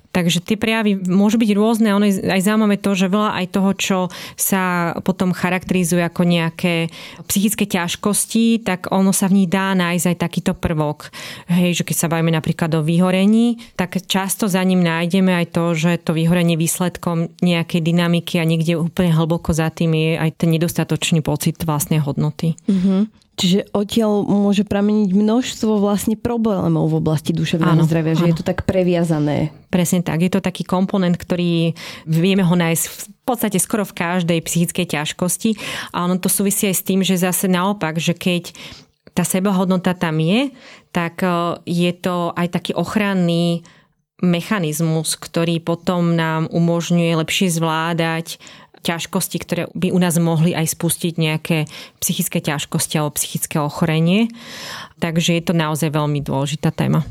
[0.09, 1.93] Takže tie prejavy môžu byť rôzne.
[1.93, 3.97] Ono je aj zaujímavé to, že veľa aj toho, čo
[4.33, 6.89] sa potom charakterizuje ako nejaké
[7.29, 11.13] psychické ťažkosti, tak ono sa v nich dá nájsť aj takýto prvok.
[11.45, 15.77] Hej, že keď sa bavíme napríklad o vyhorení, tak často za ním nájdeme aj to,
[15.77, 20.49] že to vyhorenie výsledkom nejakej dynamiky a niekde úplne hlboko za tým je aj ten
[20.49, 22.57] nedostatočný pocit vlastnej hodnoty.
[22.65, 23.28] Mm-hmm.
[23.39, 28.29] Čiže odtiaľ môže prameniť množstvo vlastne problémov v oblasti duševného áno, zdravia, že áno.
[28.35, 29.55] je to tak previazané.
[29.71, 30.19] Presne tak.
[30.19, 31.71] Je to taký komponent, ktorý
[32.03, 35.55] vieme ho nájsť v podstate skoro v každej psychickej ťažkosti.
[35.95, 38.51] A ono to súvisí aj s tým, že zase naopak, že keď
[39.15, 40.51] tá sebahodnota tam je,
[40.91, 43.63] tak e, je to aj taký ochranný
[44.19, 48.35] mechanizmus, ktorý potom nám umožňuje lepšie zvládať
[48.83, 51.57] ťažkosti, ktoré by u nás mohli aj spustiť nejaké
[51.99, 54.31] psychické ťažkosti alebo psychické ochorenie.
[54.99, 57.03] Takže je to naozaj veľmi dôležitá téma.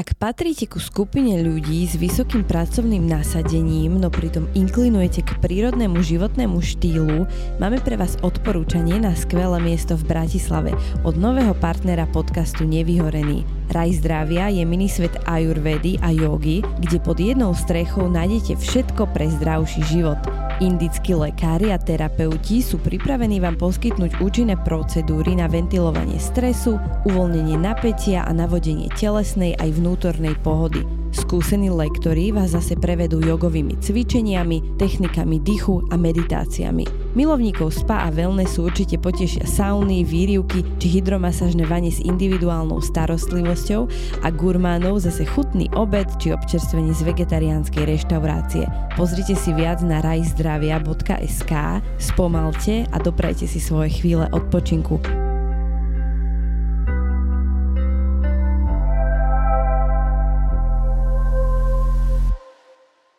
[0.00, 6.56] Ak patríte ku skupine ľudí s vysokým pracovným nasadením, no pritom inklinujete k prírodnému životnému
[6.56, 7.28] štýlu,
[7.60, 10.72] máme pre vás odporúčanie na skvelé miesto v Bratislave
[11.04, 13.59] od nového partnera podcastu Nevyhorený.
[13.70, 19.86] Raj zdravia je minisvet ajurvedy a jogy, kde pod jednou strechou nájdete všetko pre zdravší
[19.86, 20.18] život.
[20.58, 28.26] Indickí lekári a terapeuti sú pripravení vám poskytnúť účinné procedúry na ventilovanie stresu, uvoľnenie napätia
[28.26, 30.99] a navodenie telesnej aj vnútornej pohody.
[31.10, 36.86] Skúsení lektori vás zase prevedú jogovými cvičeniami, technikami dychu a meditáciami.
[37.18, 43.90] Milovníkov spa a wellnessu určite potešia sauny, výrivky či hydromasážne vanie s individuálnou starostlivosťou
[44.22, 48.70] a gurmánov zase chutný obed či občerstvenie z vegetariánskej reštaurácie.
[48.94, 51.52] Pozrite si viac na rajzdravia.sk,
[51.98, 55.29] spomalte a doprajte si svoje chvíle odpočinku.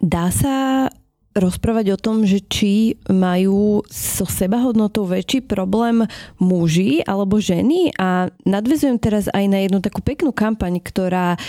[0.02, 0.90] Dá sa
[1.32, 6.04] rozprávať o tom, že či majú so sebahodnotou väčší problém
[6.36, 7.96] muži alebo ženy.
[7.96, 11.40] A nadvezujem teraz aj na jednu takú peknú kampaň, ktorá e,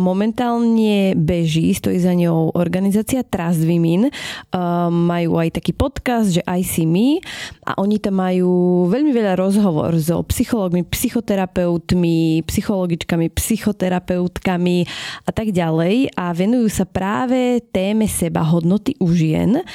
[0.00, 4.08] momentálne beží, stojí za ňou organizácia Trust Women.
[4.08, 4.12] E,
[4.88, 7.20] majú aj taký podcast, že I see me
[7.68, 14.78] a oni tam majú veľmi veľa rozhovor so psychológmi, psychoterapeutmi, psychologičkami, psychoterapeutkami
[15.28, 16.16] a tak ďalej.
[16.16, 19.66] A venujú sa práve téme sebahodnoty už žien.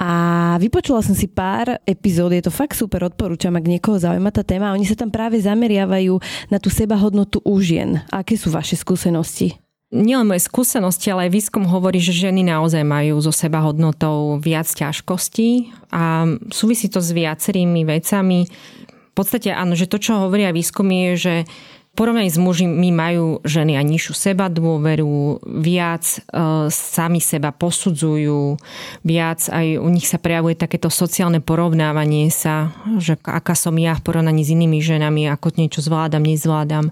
[0.00, 0.10] A
[0.56, 4.72] vypočula som si pár epizód, je to fakt super, odporúčam, ak niekoho zaujíma tá téma.
[4.72, 6.16] Oni sa tam práve zameriavajú
[6.48, 8.00] na tú sebahodnotu u žien.
[8.08, 9.60] Aké sú vaše skúsenosti?
[9.92, 15.68] Nielen moje skúsenosti, ale aj výskum hovorí, že ženy naozaj majú so sebahodnotou viac ťažkostí
[15.92, 18.48] a súvisí to s viacerými vecami.
[18.88, 21.34] V podstate áno, že to, čo hovoria výskumy, je, že
[21.92, 26.18] porovnaní s mužmi majú ženy aj nižšiu seba dôveru, viac e,
[26.72, 28.56] sami seba posudzujú,
[29.04, 34.04] viac aj u nich sa prejavuje takéto sociálne porovnávanie sa, že aká som ja v
[34.08, 36.90] porovnaní s inými ženami, ako niečo zvládam, nezvládam.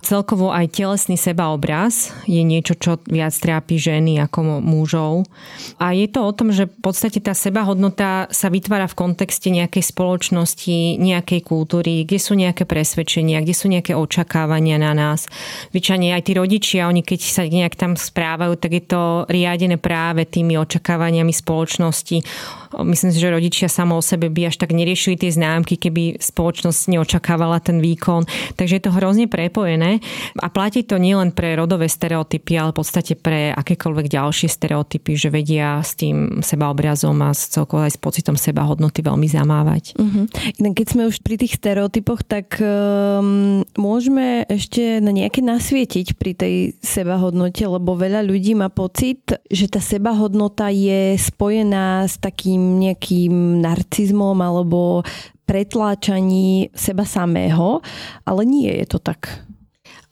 [0.00, 5.28] Celkovo aj telesný sebaobraz je niečo, čo viac trápi ženy ako mužov.
[5.76, 9.92] A je to o tom, že v podstate tá sebahodnota sa vytvára v kontexte nejakej
[9.92, 15.28] spoločnosti, nejakej kultúry, kde sú nejaké presvedčenia, kde sú nejaké očakávania na nás.
[15.68, 20.24] Vyčane aj tí rodičia, oni keď sa nejak tam správajú, tak je to riadené práve
[20.24, 22.24] tými očakávaniami spoločnosti
[22.70, 26.94] Myslím si, že rodičia samo o sebe by až tak neriešili tie známky, keby spoločnosť
[26.94, 28.30] neočakávala ten výkon.
[28.54, 29.89] Takže je to hrozne prepojené
[30.38, 35.32] a platí to nielen pre rodové stereotypy, ale v podstate pre akékoľvek ďalšie stereotypy, že
[35.32, 39.98] vedia s tým sebaobrazom a s celkovo aj s pocitom seba hodnoty veľmi zamávať.
[39.98, 40.28] Uh-huh.
[40.60, 46.54] Keď sme už pri tých stereotypoch, tak um, môžeme ešte na nejaké nasvietiť pri tej
[46.84, 54.36] sebahodnote, lebo veľa ľudí má pocit, že tá sebahodnota je spojená s takým nejakým narcizmom
[54.38, 55.02] alebo
[55.50, 57.82] pretláčaní seba samého,
[58.22, 59.49] ale nie je to tak.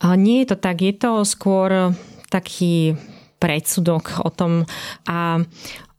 [0.03, 1.95] Nie je to tak, je to skôr
[2.31, 2.95] taký
[3.39, 4.67] predsudok o tom.
[5.07, 5.43] A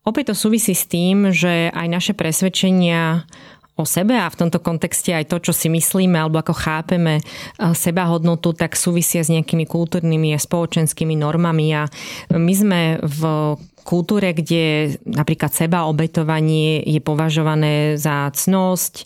[0.07, 3.27] opäť to súvisí s tým, že aj naše presvedčenia
[3.79, 7.23] o sebe a v tomto kontexte aj to, čo si myslíme alebo ako chápeme
[7.71, 11.71] seba hodnotu, tak súvisia s nejakými kultúrnymi a spoločenskými normami.
[11.71, 11.87] A
[12.27, 19.05] my sme v kultúre, kde napríklad seba obetovanie je považované za cnosť, e,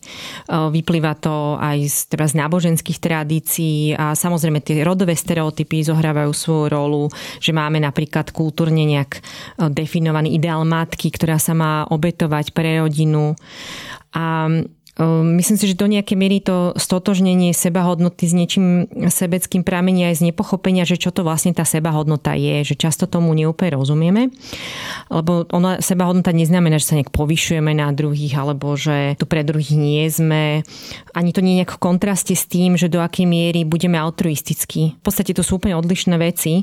[0.52, 6.66] vyplýva to aj z, teda z náboženských tradícií a samozrejme tie rodové stereotypy zohrávajú svoju
[6.70, 7.04] rolu,
[7.40, 9.22] že máme napríklad kultúrne nejak e,
[9.72, 13.38] definovaný ideál matky, ktorá sa má obetovať pre rodinu.
[14.14, 14.50] A
[15.02, 20.30] myslím si, že do nejakej miery to stotožnenie sebahodnoty s niečím sebeckým pramení aj z
[20.30, 24.30] nepochopenia, že čo to vlastne tá sebahodnota je, že často tomu neúplne rozumieme,
[25.10, 29.74] lebo ona sebahodnota neznamená, že sa nejak povyšujeme na druhých, alebo že tu pre druhých
[29.74, 30.62] nie sme.
[31.18, 34.94] Ani to nie je nejak v kontraste s tým, že do akej miery budeme altruistickí.
[34.98, 36.62] V podstate to sú úplne odlišné veci.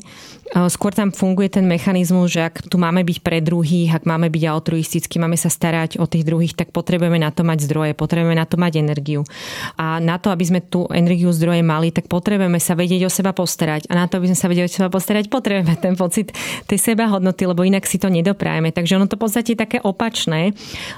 [0.50, 4.26] Ehm, skôr tam funguje ten mechanizmus, že ak tu máme byť pre druhých, ak máme
[4.26, 8.34] byť altruistickí, máme sa starať o tých druhých, tak potrebujeme na to mať zdroje, potrebujeme
[8.34, 9.22] na to mať energiu.
[9.78, 13.30] A na to, aby sme tú energiu zdroje mali, tak potrebujeme sa vedieť o seba
[13.30, 13.86] postarať.
[13.86, 16.34] A na to, aby sme sa vedeli o seba postarať, potrebujeme ten pocit
[16.66, 18.74] tej seba hodnoty, lebo inak si to nedoprajeme.
[18.74, 20.50] Takže ono to v podstate je také opačné,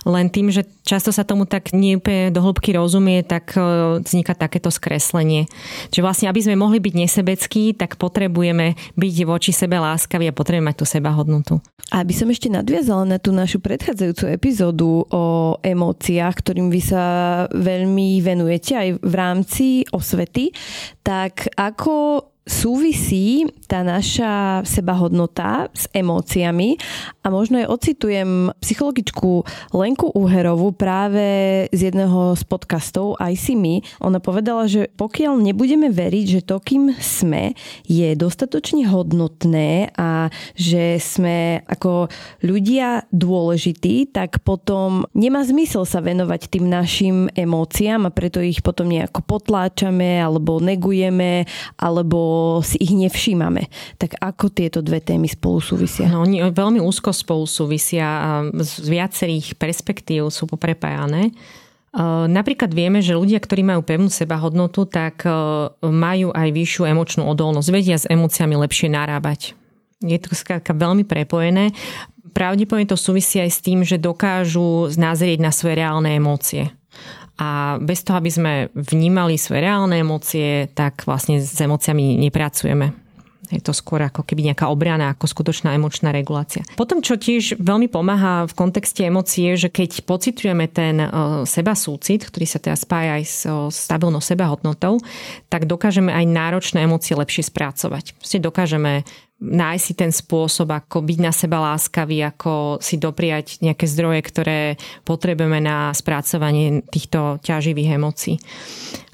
[0.09, 3.61] len tým, že často sa tomu tak neúplne do hĺbky rozumie, tak e,
[4.01, 5.45] vzniká takéto skreslenie.
[5.93, 10.71] Čiže vlastne, aby sme mohli byť nesebeckí, tak potrebujeme byť voči sebe láskaví a potrebujeme
[10.71, 11.59] mať tú seba hodnotu.
[11.91, 15.25] A som ešte nadviazala na tú našu predchádzajúcu epizódu o
[15.61, 17.05] emóciách, ktorým vy sa
[17.51, 20.55] veľmi venujete aj v rámci osvety,
[21.03, 26.77] tak ako súvisí tá naša sebahodnota s emóciami
[27.25, 31.25] a možno aj ocitujem psychologičku Lenku Úherovú práve
[31.73, 33.81] z jedného z podcastov aj si my.
[34.05, 37.57] Ona povedala, že pokiaľ nebudeme veriť, že to, kým sme,
[37.89, 42.13] je dostatočne hodnotné a že sme ako
[42.45, 48.93] ľudia dôležití, tak potom nemá zmysel sa venovať tým našim emóciám a preto ich potom
[48.93, 51.49] nejako potláčame alebo negujeme
[51.81, 53.62] alebo si ich nevšímame.
[54.01, 56.09] Tak ako tieto dve témy spolu súvisia?
[56.09, 61.31] No, oni veľmi úzko spolu súvisia a z viacerých perspektív sú poprepájané.
[61.31, 61.33] E,
[62.31, 65.31] napríklad vieme, že ľudia, ktorí majú pevnú sebahodnotu, tak e,
[65.87, 69.55] majú aj vyššiu emočnú odolnosť, vedia s emóciami lepšie narábať.
[70.03, 71.71] Je to skrátka veľmi prepojené.
[72.33, 76.73] Pravdepodobne to súvisí aj s tým, že dokážu znázrieť na svoje reálne emócie
[77.43, 83.02] a bez toho, aby sme vnímali svoje reálne emócie, tak vlastne s emóciami nepracujeme.
[83.51, 86.63] Je to skôr ako keby nejaká obrana, ako skutočná emočná regulácia.
[86.79, 92.23] Potom, čo tiež veľmi pomáha v kontexte emócie, že keď pocitujeme ten uh, seba súcit,
[92.23, 95.03] ktorý sa teda spája aj s uh, stabilnou sebahodnotou,
[95.51, 98.15] tak dokážeme aj náročné emócie lepšie spracovať.
[98.15, 99.03] Proste dokážeme
[99.43, 104.61] nájsť si ten spôsob, ako byť na seba láskavý, ako si dopriať nejaké zdroje, ktoré
[105.03, 108.39] potrebujeme na spracovanie týchto ťaživých emócií.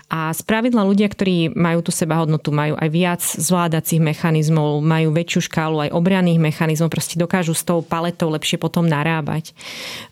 [0.09, 5.85] A spravidla ľudia, ktorí majú tú sebahodnotu, majú aj viac zvládacích mechanizmov, majú väčšiu škálu
[5.85, 9.53] aj obranných mechanizmov, proste dokážu s tou paletou lepšie potom narábať.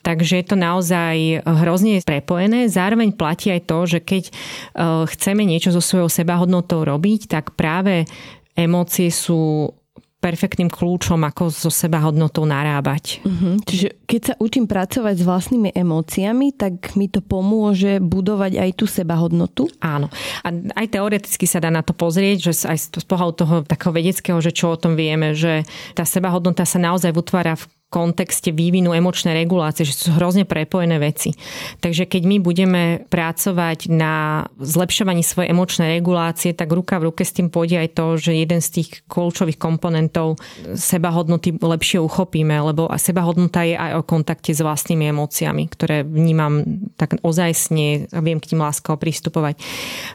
[0.04, 2.68] Takže je to naozaj hrozne prepojené.
[2.68, 4.32] Zároveň platí aj to, že keď e,
[5.16, 8.04] chceme niečo so svojou sebahodnotou robiť, tak práve
[8.52, 9.72] emócie sú
[10.26, 13.22] perfektným kľúčom, ako so seba hodnotou narábať.
[13.22, 13.54] Uh-huh.
[13.62, 18.90] Čiže keď sa učím pracovať s vlastnými emóciami, tak mi to pomôže budovať aj tú
[18.90, 19.70] sebahodnotu?
[19.78, 20.10] Áno.
[20.42, 24.38] A aj teoreticky sa dá na to pozrieť, že aj z pohľadu toho takého vedeckého,
[24.42, 25.62] že čo o tom vieme, že
[25.94, 31.30] tá sebahodnota sa naozaj vytvára v kontexte vývinu emočnej regulácie, že sú hrozne prepojené veci.
[31.78, 37.30] Takže keď my budeme pracovať na zlepšovaní svojej emočnej regulácie, tak ruka v ruke s
[37.30, 40.34] tým pôjde aj to, že jeden z tých kľúčových komponentov
[40.74, 46.66] sebahodnoty lepšie uchopíme, lebo sebahodnota je aj o kontakte s vlastnými emóciami, ktoré vnímam
[46.98, 49.62] tak ozajstne a viem k tým láskavo pristupovať.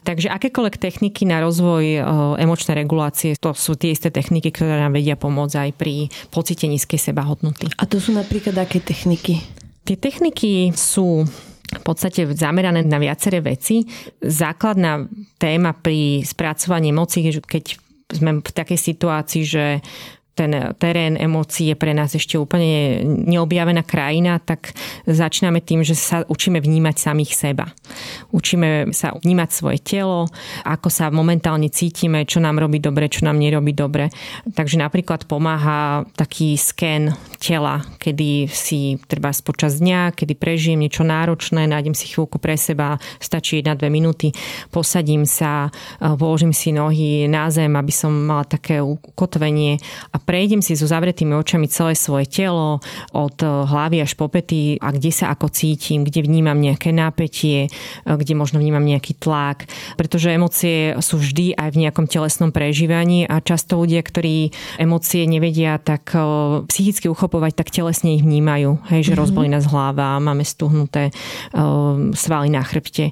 [0.03, 1.99] Takže akékoľvek techniky na rozvoj e,
[2.43, 6.99] emočnej regulácie, to sú tie isté techniky, ktoré nám vedia pomôcť aj pri pocite nízkej
[6.99, 7.78] sebahodnoty hodnoty.
[7.78, 9.41] A to sú napríklad aké techniky?
[9.86, 11.26] Tie techniky sú
[11.72, 13.88] v podstate zamerané na viaceré veci.
[14.20, 15.07] Základná
[15.39, 17.64] téma pri spracovaní moci, keď
[18.12, 19.80] sme v takej situácii, že
[20.42, 24.74] ten terén emócií je pre nás ešte úplne neobjavená krajina, tak
[25.06, 27.70] začíname tým, že sa učíme vnímať samých seba.
[28.34, 30.26] Učíme sa vnímať svoje telo,
[30.66, 34.10] ako sa momentálne cítime, čo nám robí dobre, čo nám nerobí dobre.
[34.50, 41.70] Takže napríklad pomáha taký sken tela, kedy si treba počas dňa, kedy prežijem niečo náročné,
[41.70, 44.34] nájdem si chvíľku pre seba, stačí 1-2 minúty,
[44.74, 45.70] posadím sa,
[46.00, 49.82] položím si nohy na zem, aby som mala také ukotvenie
[50.14, 52.79] a prejdem si so zavretými očami celé svoje telo
[53.11, 57.67] od eh, hlavy až po pety a kde sa ako cítim, kde vnímam nejaké napätie,
[57.67, 59.67] eh, kde možno vnímam nejaký tlak,
[59.99, 65.75] pretože emócie sú vždy aj v nejakom telesnom prežívaní a často ľudia, ktorí emócie nevedia
[65.84, 66.23] tak eh,
[66.71, 68.79] psychicky uchopovať, tak telesne ich vnímajú.
[68.88, 69.19] Hej, že mm-hmm.
[69.19, 71.11] rozbolí nás hlava, máme stuhnuté
[72.15, 73.11] svaly na chrbte.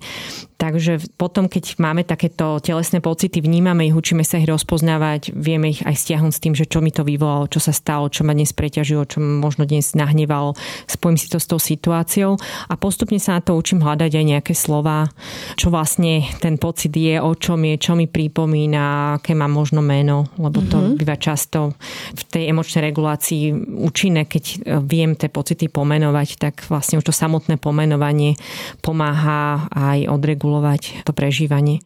[0.59, 5.79] Takže potom, keď máme takéto telesné pocity, vnímame ich, učíme sa ich rozpoznávať, vieme ich
[5.87, 8.51] aj stiahnuť s tým, že čo mi to vyvolalo, čo sa stalo, čo ma dnes
[8.51, 10.59] preťažilo, čo možno dnes nahnevalo.
[10.83, 12.35] Spojím si to s tou situáciou
[12.67, 15.07] a postupne sa na to učím hľadať aj nejaké slova,
[15.55, 20.27] čo vlastne ten pocit je, o čom je, čo mi pripomína, aké má možno meno,
[20.35, 20.99] lebo to mm-hmm.
[20.99, 21.79] býva často
[22.11, 27.55] v tej emočnej regulácii účinné, keď viem tie pocity pomenovať, tak vlastne už to samotné
[27.55, 28.35] pomenovanie
[28.83, 31.85] pomáha aj odregulovať regulovať to prežívanie.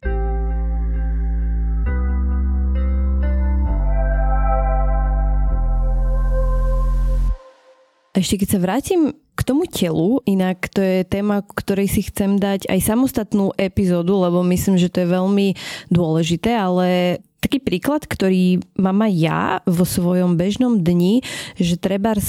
[8.13, 9.01] Ešte keď sa vrátim
[9.33, 14.45] k tomu telu, inak to je téma, ktorej si chcem dať aj samostatnú epizódu, lebo
[14.47, 15.57] myslím, že to je veľmi
[15.91, 21.19] dôležité, ale taký príklad, ktorý mám aj ja vo svojom bežnom dni,
[21.59, 22.21] že treba e,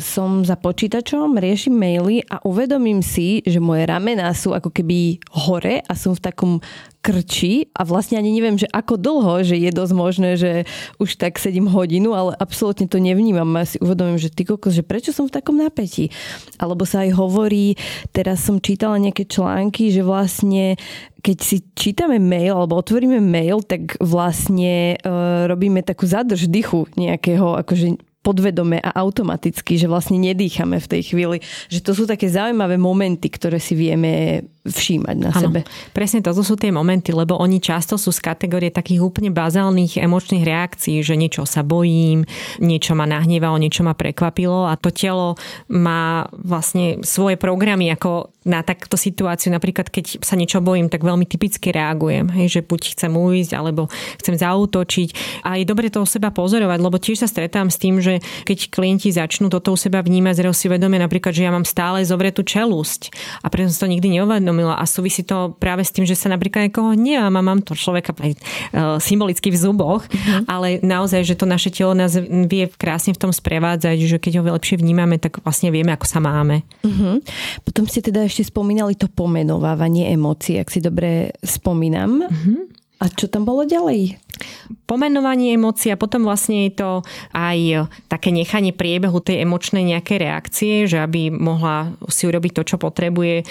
[0.00, 5.84] som za počítačom, riešim maily a uvedomím si, že moje ramená sú ako keby hore
[5.84, 6.52] a som v takom
[7.00, 10.68] krčí a vlastne ani neviem, že ako dlho, že je dosť možné, že
[11.00, 13.48] už tak sedím hodinu, ale absolútne to nevnímam.
[13.56, 16.12] Ja si uvedomím, že ty kokos, že prečo som v takom napätí.
[16.60, 17.80] Alebo sa aj hovorí,
[18.12, 20.76] teraz som čítala nejaké články, že vlastne
[21.20, 25.14] keď si čítame mail alebo otvoríme mail, tak vlastne e,
[25.46, 31.36] robíme takú zadrž dychu nejakého akože podvedome a automaticky, že vlastne nedýchame v tej chvíli.
[31.72, 35.60] Že to sú také zaujímavé momenty, ktoré si vieme všímať na ano, sebe.
[35.96, 40.44] Presne toto sú tie momenty, lebo oni často sú z kategórie takých úplne bazálnych emočných
[40.44, 42.28] reakcií, že niečo sa bojím,
[42.60, 45.40] niečo ma nahnevalo, niečo ma prekvapilo a to telo
[45.72, 49.52] má vlastne svoje programy ako na takto situáciu.
[49.52, 53.92] Napríklad, keď sa niečo bojím, tak veľmi typicky reagujem, hej, že buď chcem ujsť, alebo
[54.16, 55.08] chcem zautočiť.
[55.44, 58.72] A je dobre to o seba pozorovať, lebo tiež sa stretám s tým, že keď
[58.72, 62.40] klienti začnú toto u seba vnímať, zrejme si vedomie napríklad, že ja mám stále zovretú
[62.40, 63.12] čelusť
[63.44, 66.72] a preto som to nikdy neuvedomila a súvisí to práve s tým, že sa napríklad
[66.72, 68.36] niekoho nemám a mám to človeka e,
[69.00, 70.48] symbolicky v zuboch, mm-hmm.
[70.48, 72.16] ale naozaj, že to naše telo nás
[72.48, 76.18] vie krásne v tom sprevádzať, že keď ho lepšie vnímame, tak vlastne vieme, ako sa
[76.18, 76.64] máme.
[76.82, 77.14] Mm-hmm.
[77.68, 82.24] Potom ste teda ešte spomínali to pomenovávanie emócií, ak si dobre spomínam.
[82.24, 82.79] Mm-hmm.
[83.00, 84.20] A čo tam bolo ďalej?
[84.86, 86.90] pomenovanie emócií a potom vlastne je to
[87.30, 92.76] aj také nechanie priebehu tej emočnej nejakej reakcie, že aby mohla si urobiť to, čo
[92.76, 93.42] potrebuje.
[93.42, 93.44] E,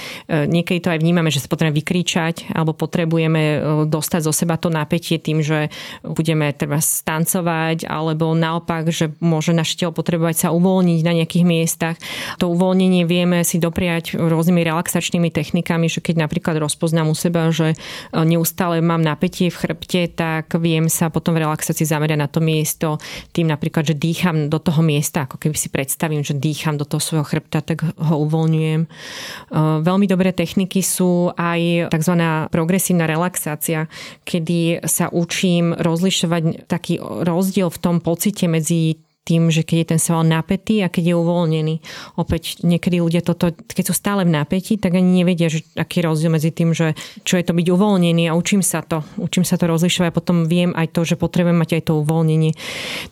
[0.48, 4.68] niekedy to aj vnímame, že sa potrebujeme vykričať alebo potrebujeme e, dostať zo seba to
[4.68, 5.72] napätie tým, že
[6.04, 11.96] budeme treba stancovať alebo naopak, že môže naše telo potrebovať sa uvoľniť na nejakých miestach.
[12.44, 17.76] To uvoľnenie vieme si dopriať rôznymi relaxačnými technikami, že keď napríklad rozpoznám u seba, že
[17.76, 17.78] e,
[18.28, 23.00] neustále mám napätie v chrbte, tak viem sa potom v relaxácii zamerať na to miesto
[23.32, 27.00] tým napríklad, že dýcham do toho miesta, ako keby si predstavím, že dýcham do toho
[27.00, 28.92] svojho chrbta, tak ho uvoľňujem.
[29.88, 32.14] Veľmi dobré techniky sú aj tzv.
[32.52, 33.88] progresívna relaxácia,
[34.28, 40.00] kedy sa učím rozlišovať taký rozdiel v tom pocite medzi tým, že keď je ten
[40.02, 41.76] sval napätý a keď je uvoľnený.
[42.18, 46.08] Opäť niekedy ľudia toto, keď sú stále v napätí, tak ani nevedia, že aký je
[46.10, 49.06] rozdiel medzi tým, že čo je to byť uvoľnený a učím sa to.
[49.22, 52.58] Učím sa to rozlišovať a potom viem aj to, že potrebujem mať aj to uvoľnenie.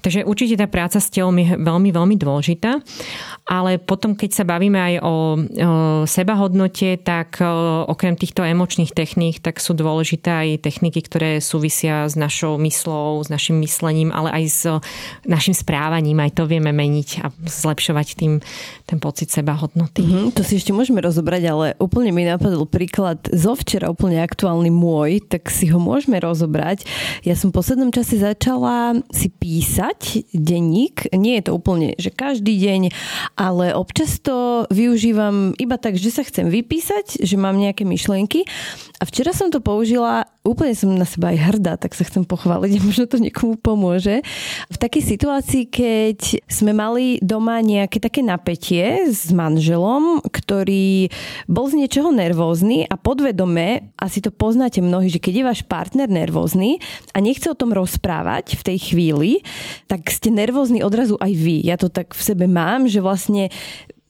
[0.02, 2.82] Takže určite tá práca s telom je veľmi, veľmi dôležitá.
[3.46, 5.16] Ale potom, keď sa bavíme aj o, o
[6.10, 12.18] sebahodnote, tak o, okrem týchto emočných techník, tak sú dôležité aj techniky, ktoré súvisia s
[12.18, 14.62] našou myslou, s našim myslením, ale aj s
[15.24, 18.34] našim správaním vnímaním, aj to vieme meniť a zlepšovať tým
[18.86, 20.06] ten pocit seba hodnoty.
[20.06, 24.70] Mm-hmm, to si ešte môžeme rozobrať, ale úplne mi napadol príklad zo včera úplne aktuálny
[24.70, 26.86] môj, tak si ho môžeme rozobrať.
[27.26, 31.10] Ja som v poslednom čase začala si písať denník.
[31.18, 32.94] Nie je to úplne, že každý deň,
[33.34, 38.46] ale občas to využívam iba tak, že sa chcem vypísať, že mám nejaké myšlienky.
[39.02, 42.80] A včera som to použila, úplne som na seba aj hrdá, tak sa chcem pochváliť,
[42.88, 44.24] možno to niekomu pomôže.
[44.72, 51.12] V takej situácii, keď sme mali doma nejaké také napätie s manželom, ktorý
[51.46, 56.08] bol z niečoho nervózny a podvedome, asi to poznáte mnohí, že keď je váš partner
[56.08, 56.80] nervózny
[57.12, 59.32] a nechce o tom rozprávať v tej chvíli,
[59.92, 61.62] tak ste nervózni odrazu aj vy.
[61.68, 63.52] Ja to tak v sebe mám, že vlastne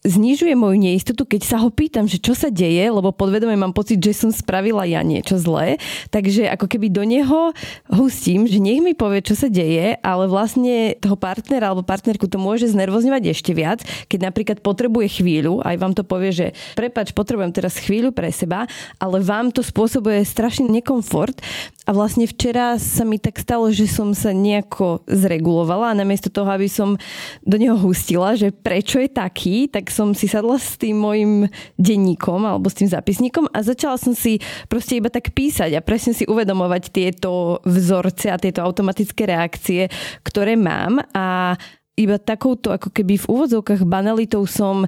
[0.07, 3.99] znižuje moju neistotu, keď sa ho pýtam, že čo sa deje, lebo podvedome mám pocit,
[3.99, 5.75] že som spravila ja niečo zlé.
[6.09, 7.51] Takže ako keby do neho
[7.91, 12.39] hustím, že nech mi povie, čo sa deje, ale vlastne toho partnera alebo partnerku to
[12.39, 16.47] môže znervozňovať ešte viac, keď napríklad potrebuje chvíľu, aj vám to povie, že
[16.79, 18.69] prepač, potrebujem teraz chvíľu pre seba,
[19.03, 21.43] ale vám to spôsobuje strašný nekomfort
[21.87, 26.51] A vlastne včera sa mi tak stalo, že som sa nejako zregulovala a namiesto toho,
[26.51, 26.99] aby som
[27.47, 31.49] do neho hustila, že prečo je taký, tak som si sadla s tým mojim
[31.81, 34.37] denníkom alebo s tým zapisníkom a začala som si
[34.69, 39.89] proste iba tak písať a presne si uvedomovať tieto vzorce a tieto automatické reakcie,
[40.21, 41.01] ktoré mám.
[41.17, 41.57] A
[41.97, 44.85] iba takouto ako keby v úvodzovkách banalitou som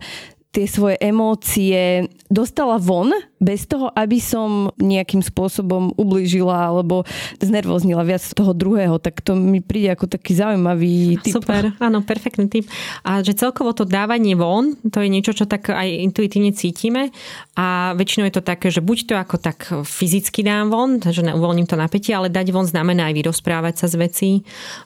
[0.54, 3.10] tie svoje emócie dostala von
[3.40, 7.08] bez toho, aby som nejakým spôsobom ublížila alebo
[7.40, 11.40] znervoznila viac toho druhého, tak to mi príde ako taký zaujímavý typ.
[11.40, 12.68] Super, áno, perfektný typ.
[13.08, 17.16] A že celkovo to dávanie von, to je niečo, čo tak aj intuitívne cítime
[17.56, 21.66] a väčšinou je to také, že buď to ako tak fyzicky dám von, že uvoľním
[21.66, 24.32] to napätie, ale dať von znamená aj vyrozprávať sa z vecí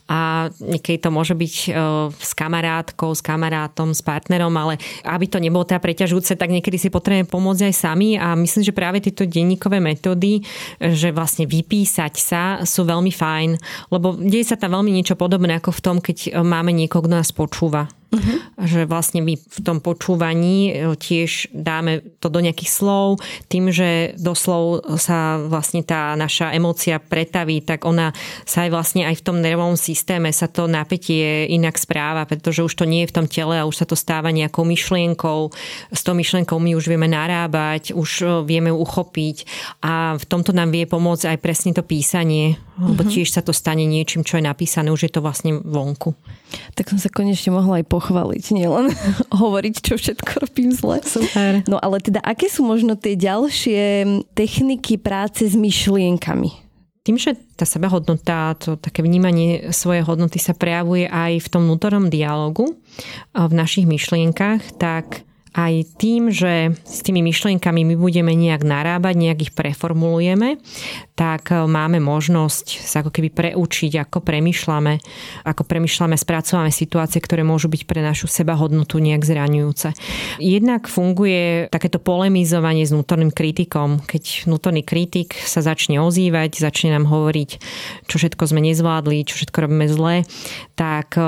[0.05, 1.69] a niekedy to môže byť e,
[2.13, 4.77] s kamarátkou, s kamarátom, s partnerom, ale
[5.09, 8.75] aby to nebolo teda preťažujúce, tak niekedy si potrebujeme pomôcť aj sami a myslím, že
[8.75, 10.43] práve tieto denníkové metódy,
[10.77, 13.49] že vlastne vypísať sa sú veľmi fajn,
[13.89, 17.31] lebo deje sa tam veľmi niečo podobné ako v tom, keď máme niekoho, kto nás
[17.31, 17.87] počúva.
[18.13, 18.37] Uh-huh.
[18.61, 23.17] Že vlastne my v tom počúvaní e, tiež dáme to do nejakých slov.
[23.49, 28.13] Tým, že do slov sa vlastne tá naša emócia pretaví, tak ona
[28.45, 32.73] sa aj vlastne aj v tom nervovom systéme sa to napätie inak správa, pretože už
[32.77, 35.49] to nie je v tom tele a už sa to stáva nejakou myšlienkou.
[35.89, 39.37] S tou myšlienkou my už vieme narábať, už e, vieme uchopiť
[39.81, 43.13] a v tomto nám vie pomôcť aj presne to písanie, lebo uh-huh.
[43.13, 46.17] tiež sa to stane niečím, čo je napísané, už je to vlastne vonku.
[46.73, 48.89] Tak som sa konečne mohla aj pochváliť, nielen
[49.41, 50.97] hovoriť, čo všetko robím zle.
[51.05, 51.61] Super.
[51.69, 56.63] No ale teda, aké sú možno tie ďalšie techniky práce s myšlienkami?
[57.03, 62.07] Tým, že tá sebahodnota, to také vnímanie svojej hodnoty sa prejavuje aj v tom vnútornom
[62.07, 62.79] dialogu
[63.35, 69.39] v našich myšlienkach, tak aj tým, že s tými myšlienkami my budeme nejak narábať, nejak
[69.49, 70.57] ich preformulujeme,
[71.13, 74.93] tak e, máme možnosť sa ako keby preučiť, ako premyšľame,
[75.45, 79.93] ako premyšľame, spracovame situácie, ktoré môžu byť pre našu sebahodnotu nejak zraňujúce.
[80.41, 87.05] Jednak funguje takéto polemizovanie s vnútorným kritikom, keď vnútorný kritik sa začne ozývať, začne nám
[87.05, 87.49] hovoriť,
[88.09, 90.25] čo všetko sme nezvládli, čo všetko robíme zle,
[90.73, 91.21] tak e,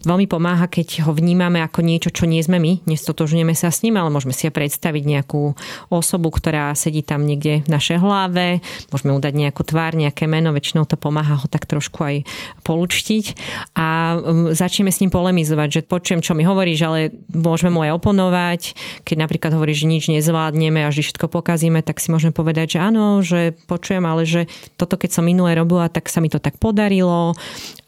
[0.00, 3.82] veľmi pomáha, keď ho vnímame ako niečo, čo nie sme my, nestotožňujeme sa sa s
[3.82, 5.58] ním, ale môžeme si predstaviť nejakú
[5.90, 8.62] osobu, ktorá sedí tam niekde v našej hlave,
[8.94, 12.16] môžeme mu dať nejakú tvár, nejaké meno, väčšinou to pomáha ho tak trošku aj
[12.62, 13.34] polučtiť
[13.74, 17.98] a um, začneme s ním polemizovať, že počujem, čo mi hovoríš, ale môžeme mu aj
[17.98, 18.60] oponovať.
[19.02, 22.78] Keď napríklad hovoríš, že nič nezvládneme a že všetko pokazíme, tak si môžeme povedať, že
[22.78, 24.46] áno, že počujem, ale že
[24.78, 27.34] toto keď som minulé robila, tak sa mi to tak podarilo.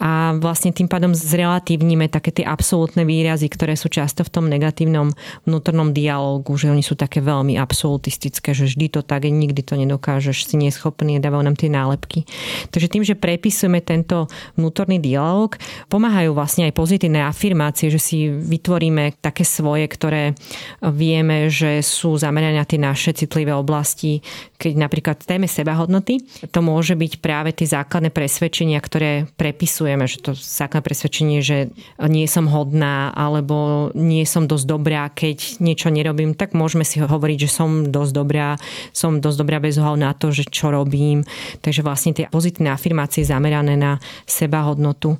[0.02, 5.12] A vlastne tým pádom zrelatívnime také tie absolútne výrazy, ktoré sú často v tom negatívnom
[5.44, 9.76] vnútornom vnútornom dialógu, že oni sú také veľmi absolutistické, že vždy to tak, nikdy to
[9.76, 12.24] nedokážeš, si neschopný, dávajú nám tie nálepky.
[12.72, 15.60] Takže tým, že prepisujeme tento vnútorný dialóg,
[15.92, 20.32] pomáhajú vlastne aj pozitívne afirmácie, že si vytvoríme také svoje, ktoré
[20.80, 24.24] vieme, že sú zamerané na tie naše citlivé oblasti,
[24.56, 30.32] keď napríklad téme sebahodnoty, to môže byť práve tie základné presvedčenia, ktoré prepisujeme, že to
[30.32, 31.68] základné presvedčenie, že
[32.08, 37.38] nie som hodná alebo nie som dosť dobrá, keď niečo nerobím, tak môžeme si hovoriť,
[37.46, 38.58] že som dosť dobrá,
[38.90, 41.22] som dosť dobrá bez ohľadu na to, že čo robím.
[41.62, 45.18] Takže vlastne tie pozitívne afirmácie zamerané na seba hodnotu.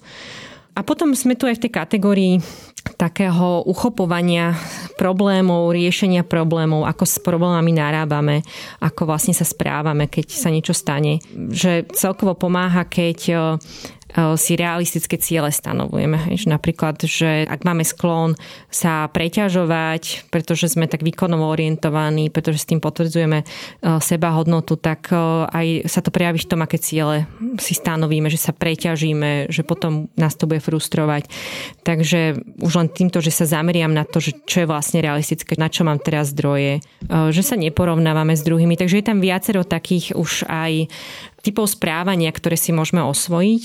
[0.79, 2.35] A potom sme tu aj v tej kategórii
[2.95, 4.55] takého uchopovania
[4.95, 8.47] problémov, riešenia problémov, ako s problémami narábame,
[8.79, 11.19] ako vlastne sa správame, keď sa niečo stane.
[11.35, 13.19] Že celkovo pomáha, keď
[14.17, 16.33] si realistické ciele stanovujeme.
[16.33, 18.35] Že napríklad, že ak máme sklon
[18.73, 23.45] sa preťažovať, pretože sme tak výkonovo orientovaní, pretože s tým potvrdzujeme e,
[24.01, 25.17] seba hodnotu, tak e,
[25.53, 27.29] aj sa to prejaví v tom, aké ciele
[27.61, 31.29] si stanovíme, že sa preťažíme, že potom nás to bude frustrovať.
[31.85, 35.69] Takže už len týmto, že sa zameriam na to, že čo je vlastne realistické, na
[35.69, 38.77] čo mám teraz zdroje, že sa neporovnávame s druhými.
[38.77, 40.89] Takže je tam viacero takých už aj
[41.49, 43.65] typov správania, ktoré si môžeme osvojiť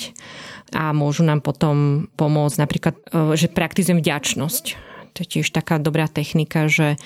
[0.74, 6.10] a môžu nám potom pomôcť napríklad, e, že praktizujem vďačnosť to je tiež taká dobrá
[6.10, 6.98] technika, že e,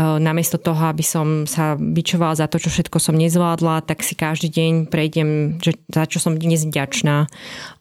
[0.00, 4.48] namiesto toho, aby som sa bičovala za to, čo všetko som nezvládla, tak si každý
[4.48, 7.28] deň prejdem, že za čo som dnes vďačná.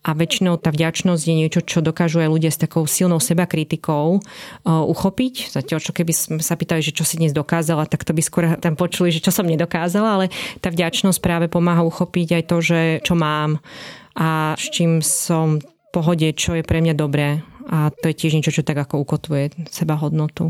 [0.03, 4.21] A väčšinou tá vďačnosť je niečo, čo dokážu aj ľudia s takou silnou sebakritikou e,
[4.67, 5.55] uchopiť.
[5.55, 8.59] Zatiaľ, čo keby sme sa pýtali, že čo si dnes dokázala, tak to by skôr
[8.59, 10.25] tam počuli, že čo som nedokázala, ale
[10.59, 13.63] tá vďačnosť práve pomáha uchopiť aj to, že čo mám
[14.19, 15.65] a s čím som v
[15.95, 17.39] pohode, čo je pre mňa dobré
[17.69, 20.49] a to je tiež niečo, čo tak ako ukotvuje seba hodnotu.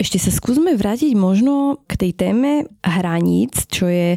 [0.00, 4.16] Ešte sa skúsme vrátiť možno k tej téme hraníc, čo je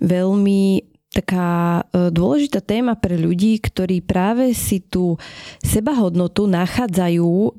[0.00, 0.88] veľmi
[1.18, 5.18] taká e, dôležitá téma pre ľudí, ktorí práve si tú
[5.66, 7.50] sebahodnotu nachádzajú e,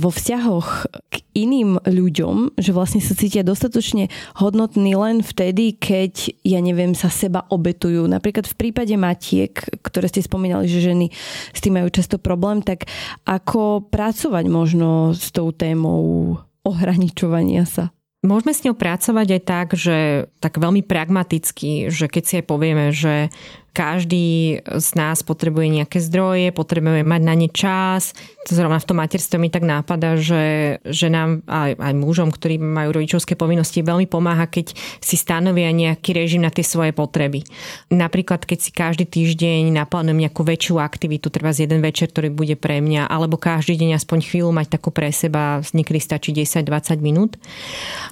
[0.00, 4.08] vo vzťahoch k iným ľuďom, že vlastne sa cítia dostatočne
[4.40, 8.08] hodnotní len vtedy, keď, ja neviem, sa seba obetujú.
[8.08, 9.52] Napríklad v prípade matiek,
[9.84, 11.12] ktoré ste spomínali, že ženy
[11.52, 12.88] s tým majú často problém, tak
[13.28, 17.92] ako pracovať možno s tou témou ohraničovania sa?
[18.24, 22.88] Môžeme s ňou pracovať aj tak, že tak veľmi pragmaticky, že keď si aj povieme,
[22.88, 23.28] že
[23.76, 28.16] každý z nás potrebuje nejaké zdroje, potrebuje mať na ne čas.
[28.44, 33.00] Zrovna v tom materstve mi tak nápada, že, že nám aj, aj mužom, ktorí majú
[33.00, 37.40] rodičovské povinnosti, veľmi pomáha, keď si stanovia nejaký režim na tie svoje potreby.
[37.88, 42.52] Napríklad, keď si každý týždeň naplánujem nejakú väčšiu aktivitu, treba z jeden večer, ktorý bude
[42.60, 47.40] pre mňa, alebo každý deň aspoň chvíľu mať takú pre seba, niekedy stačí 10-20 minút.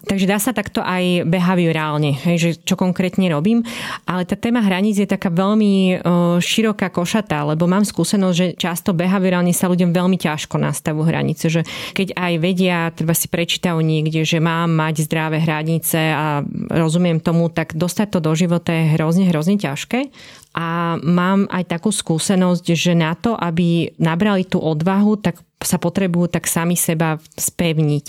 [0.09, 3.61] Takže dá sa takto aj behaviorálne, hej, že čo konkrétne robím.
[4.09, 6.01] Ale tá téma hraníc je taká veľmi
[6.41, 11.67] široká košatá, lebo mám skúsenosť, že často behaviorálne sa ľuďom veľmi ťažko nastavujú hranice, že
[11.93, 17.51] keď aj vedia, treba si prečítajú niekde, že mám mať zdravé hranice a rozumiem tomu,
[17.51, 20.15] tak dostať to do života je hrozne, hrozne ťažké.
[20.53, 26.29] A mám aj takú skúsenosť, že na to, aby nabrali tú odvahu, tak sa potrebujú
[26.29, 28.07] tak sami seba spevniť.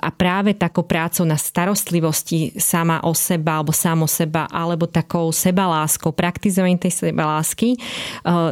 [0.00, 6.14] A práve takou prácou na starostlivosti sama o seba alebo sám seba, alebo takou sebaláskou,
[6.14, 7.78] praktizovaním tej sebalásky e,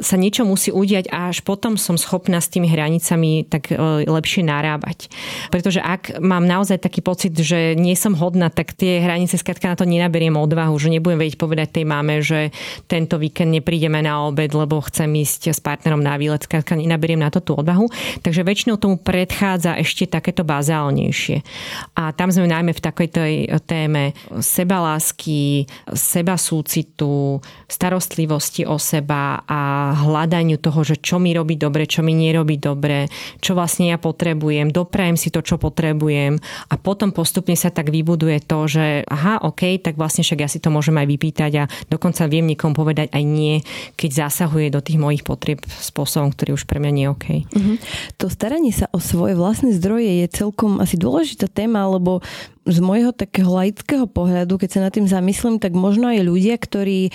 [0.03, 4.43] sa niečo musí udiať a až potom som schopná s tými hranicami tak e, lepšie
[4.43, 5.09] narábať.
[5.49, 9.79] Pretože ak mám naozaj taký pocit, že nie som hodná, tak tie hranice skratka na
[9.79, 12.51] to nenaberiem odvahu, že nebudem vedieť povedať tej mame, že
[12.91, 17.31] tento víkend neprídeme na obed, lebo chcem ísť s partnerom na výlet, skratka nenaberiem na
[17.31, 17.87] to tú odvahu
[18.25, 21.45] Takže väčšinou tomu predchádza ešte takéto bazálnejšie.
[21.93, 23.21] A tam sme najmä v takejto
[23.69, 31.85] téme sebalásky, seba súcitu, starostlivosti o seba a hľadaniu toho, že čo mi robí dobre,
[31.85, 33.13] čo mi nerobí dobre,
[33.45, 36.41] čo vlastne ja potrebujem, doprajem si to, čo potrebujem
[36.73, 40.65] a potom postupne sa tak vybuduje to, že aha, OK, tak vlastne však ja si
[40.65, 43.61] to môžem aj vypýtať a dokonca viem niekomu povedať aj nie,
[44.01, 47.27] keď zasahuje do tých mojich potrieb spôsobom, ktorý už pre mňa nie je OK.
[47.53, 47.77] Mm-hmm
[48.17, 52.23] to staranie sa o svoje vlastné zdroje je celkom asi dôležitá téma, lebo
[52.65, 57.13] z môjho takého laického pohľadu, keď sa nad tým zamyslím, tak možno aj ľudia, ktorí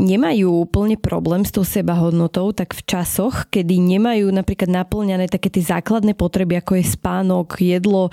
[0.00, 5.60] nemajú úplne problém s tou sebahodnotou, tak v časoch, kedy nemajú napríklad naplňané také tie
[5.60, 8.12] základné potreby, ako je spánok, jedlo, e,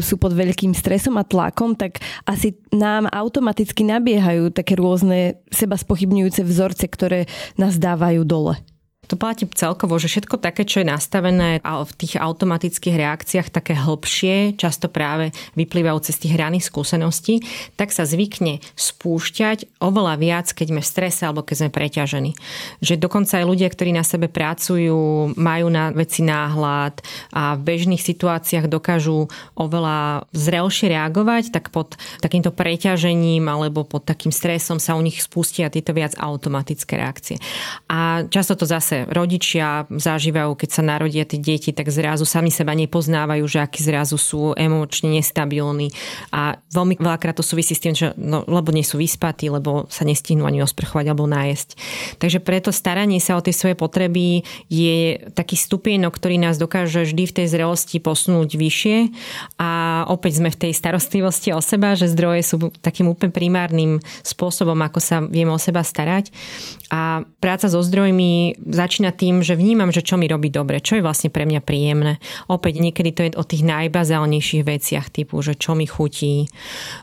[0.00, 6.48] sú pod veľkým stresom a tlakom, tak asi nám automaticky nabiehajú také rôzne seba spochybňujúce
[6.48, 7.28] vzorce, ktoré
[7.60, 8.56] nás dávajú dole.
[9.10, 14.54] To platí celkovo, že všetko také, čo je nastavené v tých automatických reakciách také hĺbšie,
[14.54, 17.42] často práve vyplývajúce z tých hraných skúseností,
[17.74, 22.30] tak sa zvykne spúšťať oveľa viac, keď sme v strese alebo keď sme preťažení.
[22.78, 27.02] Že dokonca aj ľudia, ktorí na sebe pracujú, majú na veci náhľad
[27.34, 29.26] a v bežných situáciách dokážu
[29.58, 35.74] oveľa zrelšie reagovať, tak pod takýmto preťažením alebo pod takým stresom sa u nich spustia
[35.74, 37.42] tieto viac automatické reakcie.
[37.90, 42.52] A často to zase zase rodičia zažívajú, keď sa narodia tie deti, tak zrazu sami
[42.52, 45.88] seba nepoznávajú, že akí zrazu sú emočne nestabilní.
[46.28, 50.04] A veľmi veľakrát to súvisí s tým, že, no, lebo nie sú vyspatí, lebo sa
[50.04, 51.68] nestihnú ani osprchovať alebo nájsť.
[52.20, 57.24] Takže preto staranie sa o tie svoje potreby je taký stupienok, ktorý nás dokáže vždy
[57.24, 58.96] v tej zrelosti posunúť vyššie.
[59.56, 64.76] A opäť sme v tej starostlivosti o seba, že zdroje sú takým úplne primárnym spôsobom,
[64.84, 66.28] ako sa vieme o seba starať.
[66.92, 71.06] A práca so zdrojmi začína tým, že vnímam, že čo mi robí dobre, čo je
[71.06, 72.18] vlastne pre mňa príjemné.
[72.50, 76.50] Opäť niekedy to je o tých najbazálnejších veciach typu, že čo mi chutí,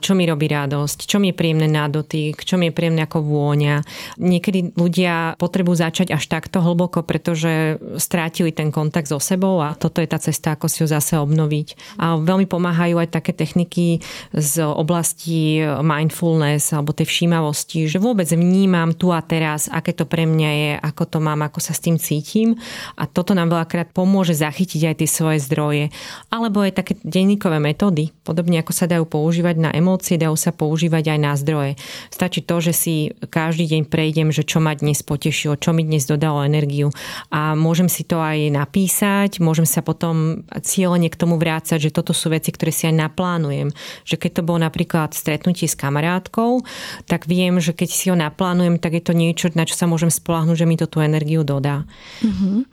[0.04, 3.24] čo mi robí radosť, čo mi je príjemné na dotyk, čo mi je príjemné ako
[3.24, 3.80] vôňa.
[4.20, 10.04] Niekedy ľudia potrebujú začať až takto hlboko, pretože strátili ten kontakt so sebou a toto
[10.04, 11.96] je tá cesta, ako si ho zase obnoviť.
[11.96, 14.04] A veľmi pomáhajú aj také techniky
[14.34, 20.26] z oblasti mindfulness alebo tej všímavosti, že vôbec vnímam tu a teraz, aké to pre
[20.26, 22.58] mňa je, ako to mám, ako sa sa s tým cítim
[22.98, 25.94] a toto nám veľakrát pomôže zachytiť aj tie svoje zdroje.
[26.34, 31.14] Alebo aj také denníkové metódy, podobne ako sa dajú používať na emócie, dajú sa používať
[31.14, 31.78] aj na zdroje.
[32.10, 32.94] Stačí to, že si
[33.30, 36.90] každý deň prejdem, že čo ma dnes potešilo, čo mi dnes dodalo energiu
[37.30, 42.10] a môžem si to aj napísať, môžem sa potom cieľene k tomu vrácať, že toto
[42.10, 43.70] sú veci, ktoré si aj naplánujem.
[44.08, 46.64] Že keď to bolo napríklad stretnutie s kamarátkou,
[47.06, 50.08] tak viem, že keď si ho naplánujem, tak je to niečo, na čo sa môžem
[50.08, 51.84] spolahnúť, že mi to tú energiu dodá dá.
[52.24, 52.64] Uh-huh.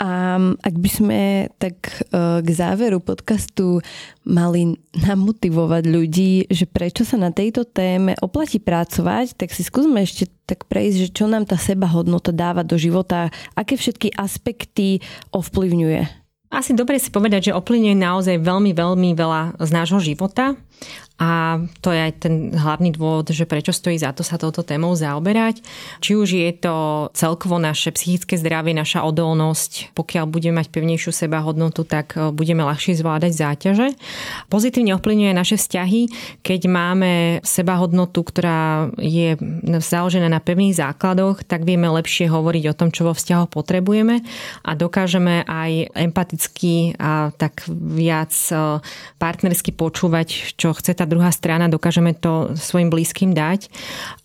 [0.00, 1.20] A ak by sme
[1.60, 3.84] tak k záveru podcastu
[4.24, 10.32] mali namotivovať ľudí, že prečo sa na tejto téme oplatí pracovať, tak si skúsme ešte
[10.48, 16.24] tak prejsť, že čo nám tá seba hodnota dáva do života, aké všetky aspekty ovplyvňuje.
[16.52, 20.52] Asi dobre si povedať, že ovplyvňuje naozaj veľmi, veľmi veľa z nášho života
[21.22, 24.90] a to je aj ten hlavný dôvod, že prečo stojí za to sa touto témou
[24.98, 25.62] zaoberať.
[26.02, 26.74] Či už je to
[27.14, 32.66] celkovo naše psychické zdravie, naša odolnosť, pokiaľ budeme mať pevnejšiu seba hodnotu, tak e, budeme
[32.66, 33.88] ľahšie zvládať záťaže.
[34.50, 36.00] Pozitívne ovplyvňuje naše vzťahy,
[36.42, 37.12] keď máme
[37.46, 39.38] seba hodnotu, ktorá je
[39.78, 44.26] založená na pevných základoch, tak vieme lepšie hovoriť o tom, čo vo vzťahoch potrebujeme
[44.66, 48.82] a dokážeme aj empaticky a tak viac e,
[49.22, 53.68] partnersky počúvať, čo chce tá druhá strana, dokážeme to svojim blízkym dať.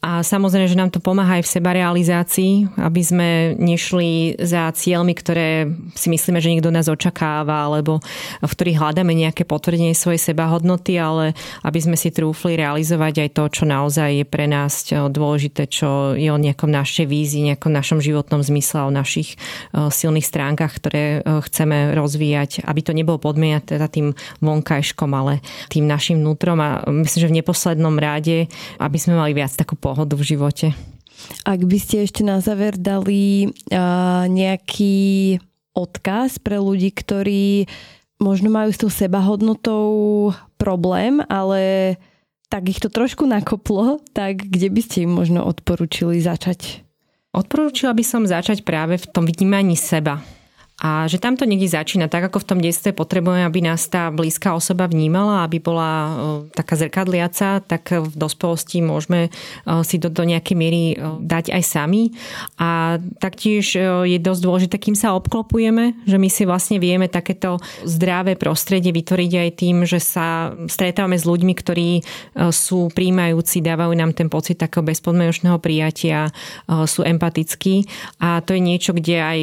[0.02, 3.30] A samozrejme, že nám to pomáha aj v sebarealizácii, aby sme
[3.60, 8.00] nešli za cieľmi, ktoré si myslíme, že niekto nás očakáva, alebo
[8.40, 13.44] v ktorých hľadáme nejaké potvrdenie svojej sebahodnoty, ale aby sme si trúfli realizovať aj to,
[13.52, 18.42] čo naozaj je pre nás dôležité, čo je o nejakom našej vízii, nejakom našom životnom
[18.42, 23.88] zmysle, o našich e, silných stránkach, ktoré e, chceme rozvíjať, aby to nebolo podmienať teda
[23.90, 28.46] tým vonkajškom, ale tým našim vnútrom a myslím, že v neposlednom ráde,
[28.78, 30.78] aby sme mali viac takú pohodu v živote.
[31.50, 35.42] Ak by ste ešte na záver dali uh, nejaký
[35.74, 37.66] odkaz pre ľudí, ktorí
[38.22, 39.90] možno majú s tou sebahodnotou
[40.62, 41.98] problém, ale
[42.54, 46.86] tak ich to trošku nakoplo, tak kde by ste im možno odporúčili začať?
[47.34, 50.22] Odporúčila by som začať práve v tom vnímaní seba
[50.78, 54.14] a že tam to niekde začína, tak ako v tom detstve potrebujeme, aby nás tá
[54.14, 56.10] blízka osoba vnímala, aby bola e,
[56.54, 59.30] taká zrkadliaca, tak v dospelosti môžeme e,
[59.82, 62.14] si to do nejakej miery e, dať aj sami.
[62.62, 63.74] A taktiež
[64.06, 69.32] je dosť dôležité, kým sa obklopujeme, že my si vlastne vieme takéto zdravé prostredie vytvoriť
[69.34, 71.90] aj tým, že sa stretávame s ľuďmi, ktorí
[72.54, 76.30] sú príjmajúci, dávajú nám ten pocit takého bezpodmienočného prijatia,
[76.86, 77.90] sú empatickí.
[78.22, 79.40] A to je niečo, kde aj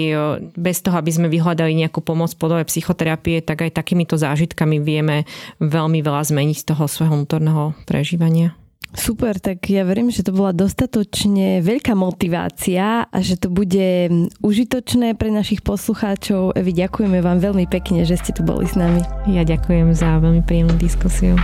[0.54, 4.76] bez toho, aby sme sme vyhľadali nejakú pomoc v podobe psychoterapie, tak aj takýmito zážitkami
[4.76, 5.24] vieme
[5.64, 8.52] veľmi veľa zmeniť z toho svojho vnútorného prežívania.
[8.94, 15.18] Super, tak ja verím, že to bola dostatočne veľká motivácia a že to bude užitočné
[15.18, 16.54] pre našich poslucháčov.
[16.54, 19.02] Evi, ďakujeme vám veľmi pekne, že ste tu boli s nami.
[19.26, 21.34] Ja ďakujem za veľmi príjemnú diskusiu.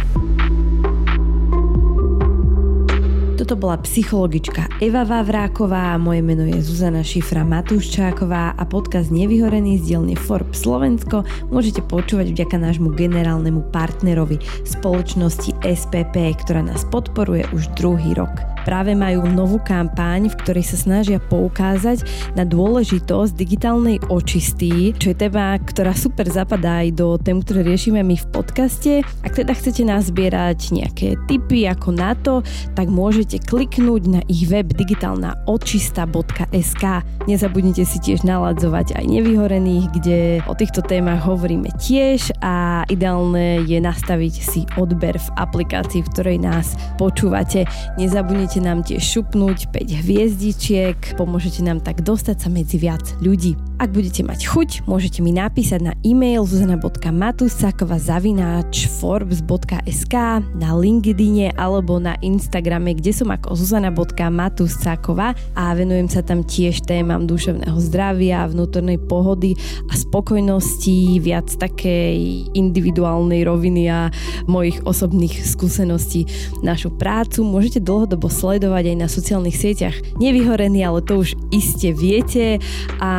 [3.51, 9.91] Toto bola psychologička Eva Vavráková, moje meno je Zuzana Šifra Matúščáková a podcast Nevyhorený z
[9.91, 17.75] dielne Forbes Slovensko môžete počúvať vďaka nášmu generálnemu partnerovi spoločnosti SPP, ktorá nás podporuje už
[17.75, 18.31] druhý rok
[18.71, 22.07] práve majú novú kampaň, v ktorej sa snažia poukázať
[22.39, 28.07] na dôležitosť digitálnej očisty, čo je téma, ktorá super zapadá aj do tém, ktoré riešime
[28.07, 29.03] my v podcaste.
[29.27, 32.47] Ak teda chcete nazbierať nejaké tipy ako na to,
[32.79, 36.85] tak môžete kliknúť na ich web digitálnaočista.sk.
[37.27, 43.83] Nezabudnite si tiež naladzovať aj nevyhorených, kde o týchto témach hovoríme tiež a ideálne je
[43.83, 47.67] nastaviť si odber v aplikácii, v ktorej nás počúvate.
[47.99, 53.70] Nezabudnite nám tiež šupnúť 5 hviezdičiek, pomôžete nám tak dostať sa medzi viac ľudí.
[53.81, 60.15] Ak budete mať chuť, môžete mi napísať na e-mail zuzana.matusakova zavináč forbes.sk
[60.53, 67.25] na LinkedIne alebo na Instagrame, kde som ako zuzana.matusakova a venujem sa tam tiež témam
[67.25, 69.57] duševného zdravia, vnútornej pohody
[69.89, 74.13] a spokojnosti, viac takej individuálnej roviny a
[74.45, 76.29] mojich osobných skúseností.
[76.61, 79.97] Našu prácu môžete dlhodobo sledovať aj na sociálnych sieťach.
[80.21, 82.61] Nevyhorený, ale to už iste viete
[83.01, 83.13] a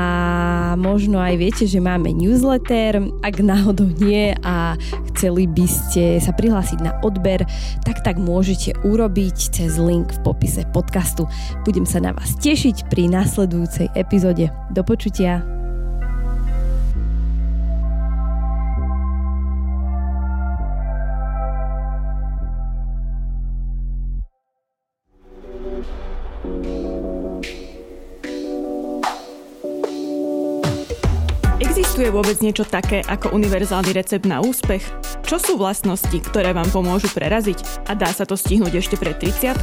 [0.76, 3.00] možno aj viete, že máme newsletter.
[3.22, 4.76] Ak náhodou nie a
[5.14, 7.46] chceli by ste sa prihlásiť na odber,
[7.86, 11.30] tak tak môžete urobiť cez link v popise podcastu.
[11.64, 14.50] Budem sa na vás tešiť pri nasledujúcej epizóde.
[14.74, 15.61] Do počutia.
[32.02, 34.82] Existuje vôbec niečo také ako univerzálny recept na úspech?
[35.22, 39.62] Čo sú vlastnosti, ktoré vám pomôžu preraziť a dá sa to stihnúť ešte pred 30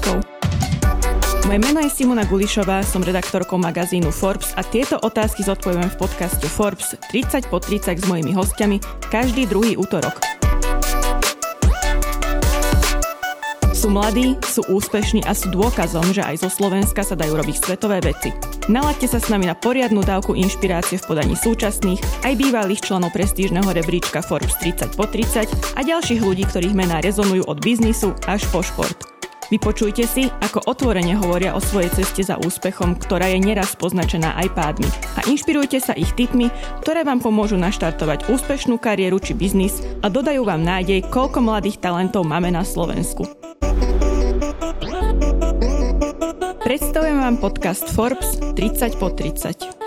[1.50, 6.46] Moje meno je Simona Gulišová, som redaktorkou magazínu Forbes a tieto otázky zodpovedám v podcaste
[6.46, 8.78] Forbes 30 po 30 s mojimi hostiami
[9.10, 10.37] každý druhý útorok.
[13.78, 18.02] Sú mladí, sú úspešní a sú dôkazom, že aj zo Slovenska sa dajú robiť svetové
[18.02, 18.34] veci.
[18.66, 23.70] Nalaďte sa s nami na poriadnu dávku inšpirácie v podaní súčasných, aj bývalých členov prestížneho
[23.70, 28.66] rebríčka Forbes 30 po 30 a ďalších ľudí, ktorých mená rezonujú od biznisu až po
[28.66, 29.17] šport.
[29.48, 34.52] Vypočujte si, ako otvorene hovoria o svojej ceste za úspechom, ktorá je neraz poznačená aj
[34.52, 34.88] pádmi.
[35.16, 36.52] A inšpirujte sa ich tipmi,
[36.84, 42.28] ktoré vám pomôžu naštartovať úspešnú kariéru či biznis a dodajú vám nádej, koľko mladých talentov
[42.28, 43.24] máme na Slovensku.
[46.60, 49.78] Predstavujem vám podcast Forbes 30 po 30.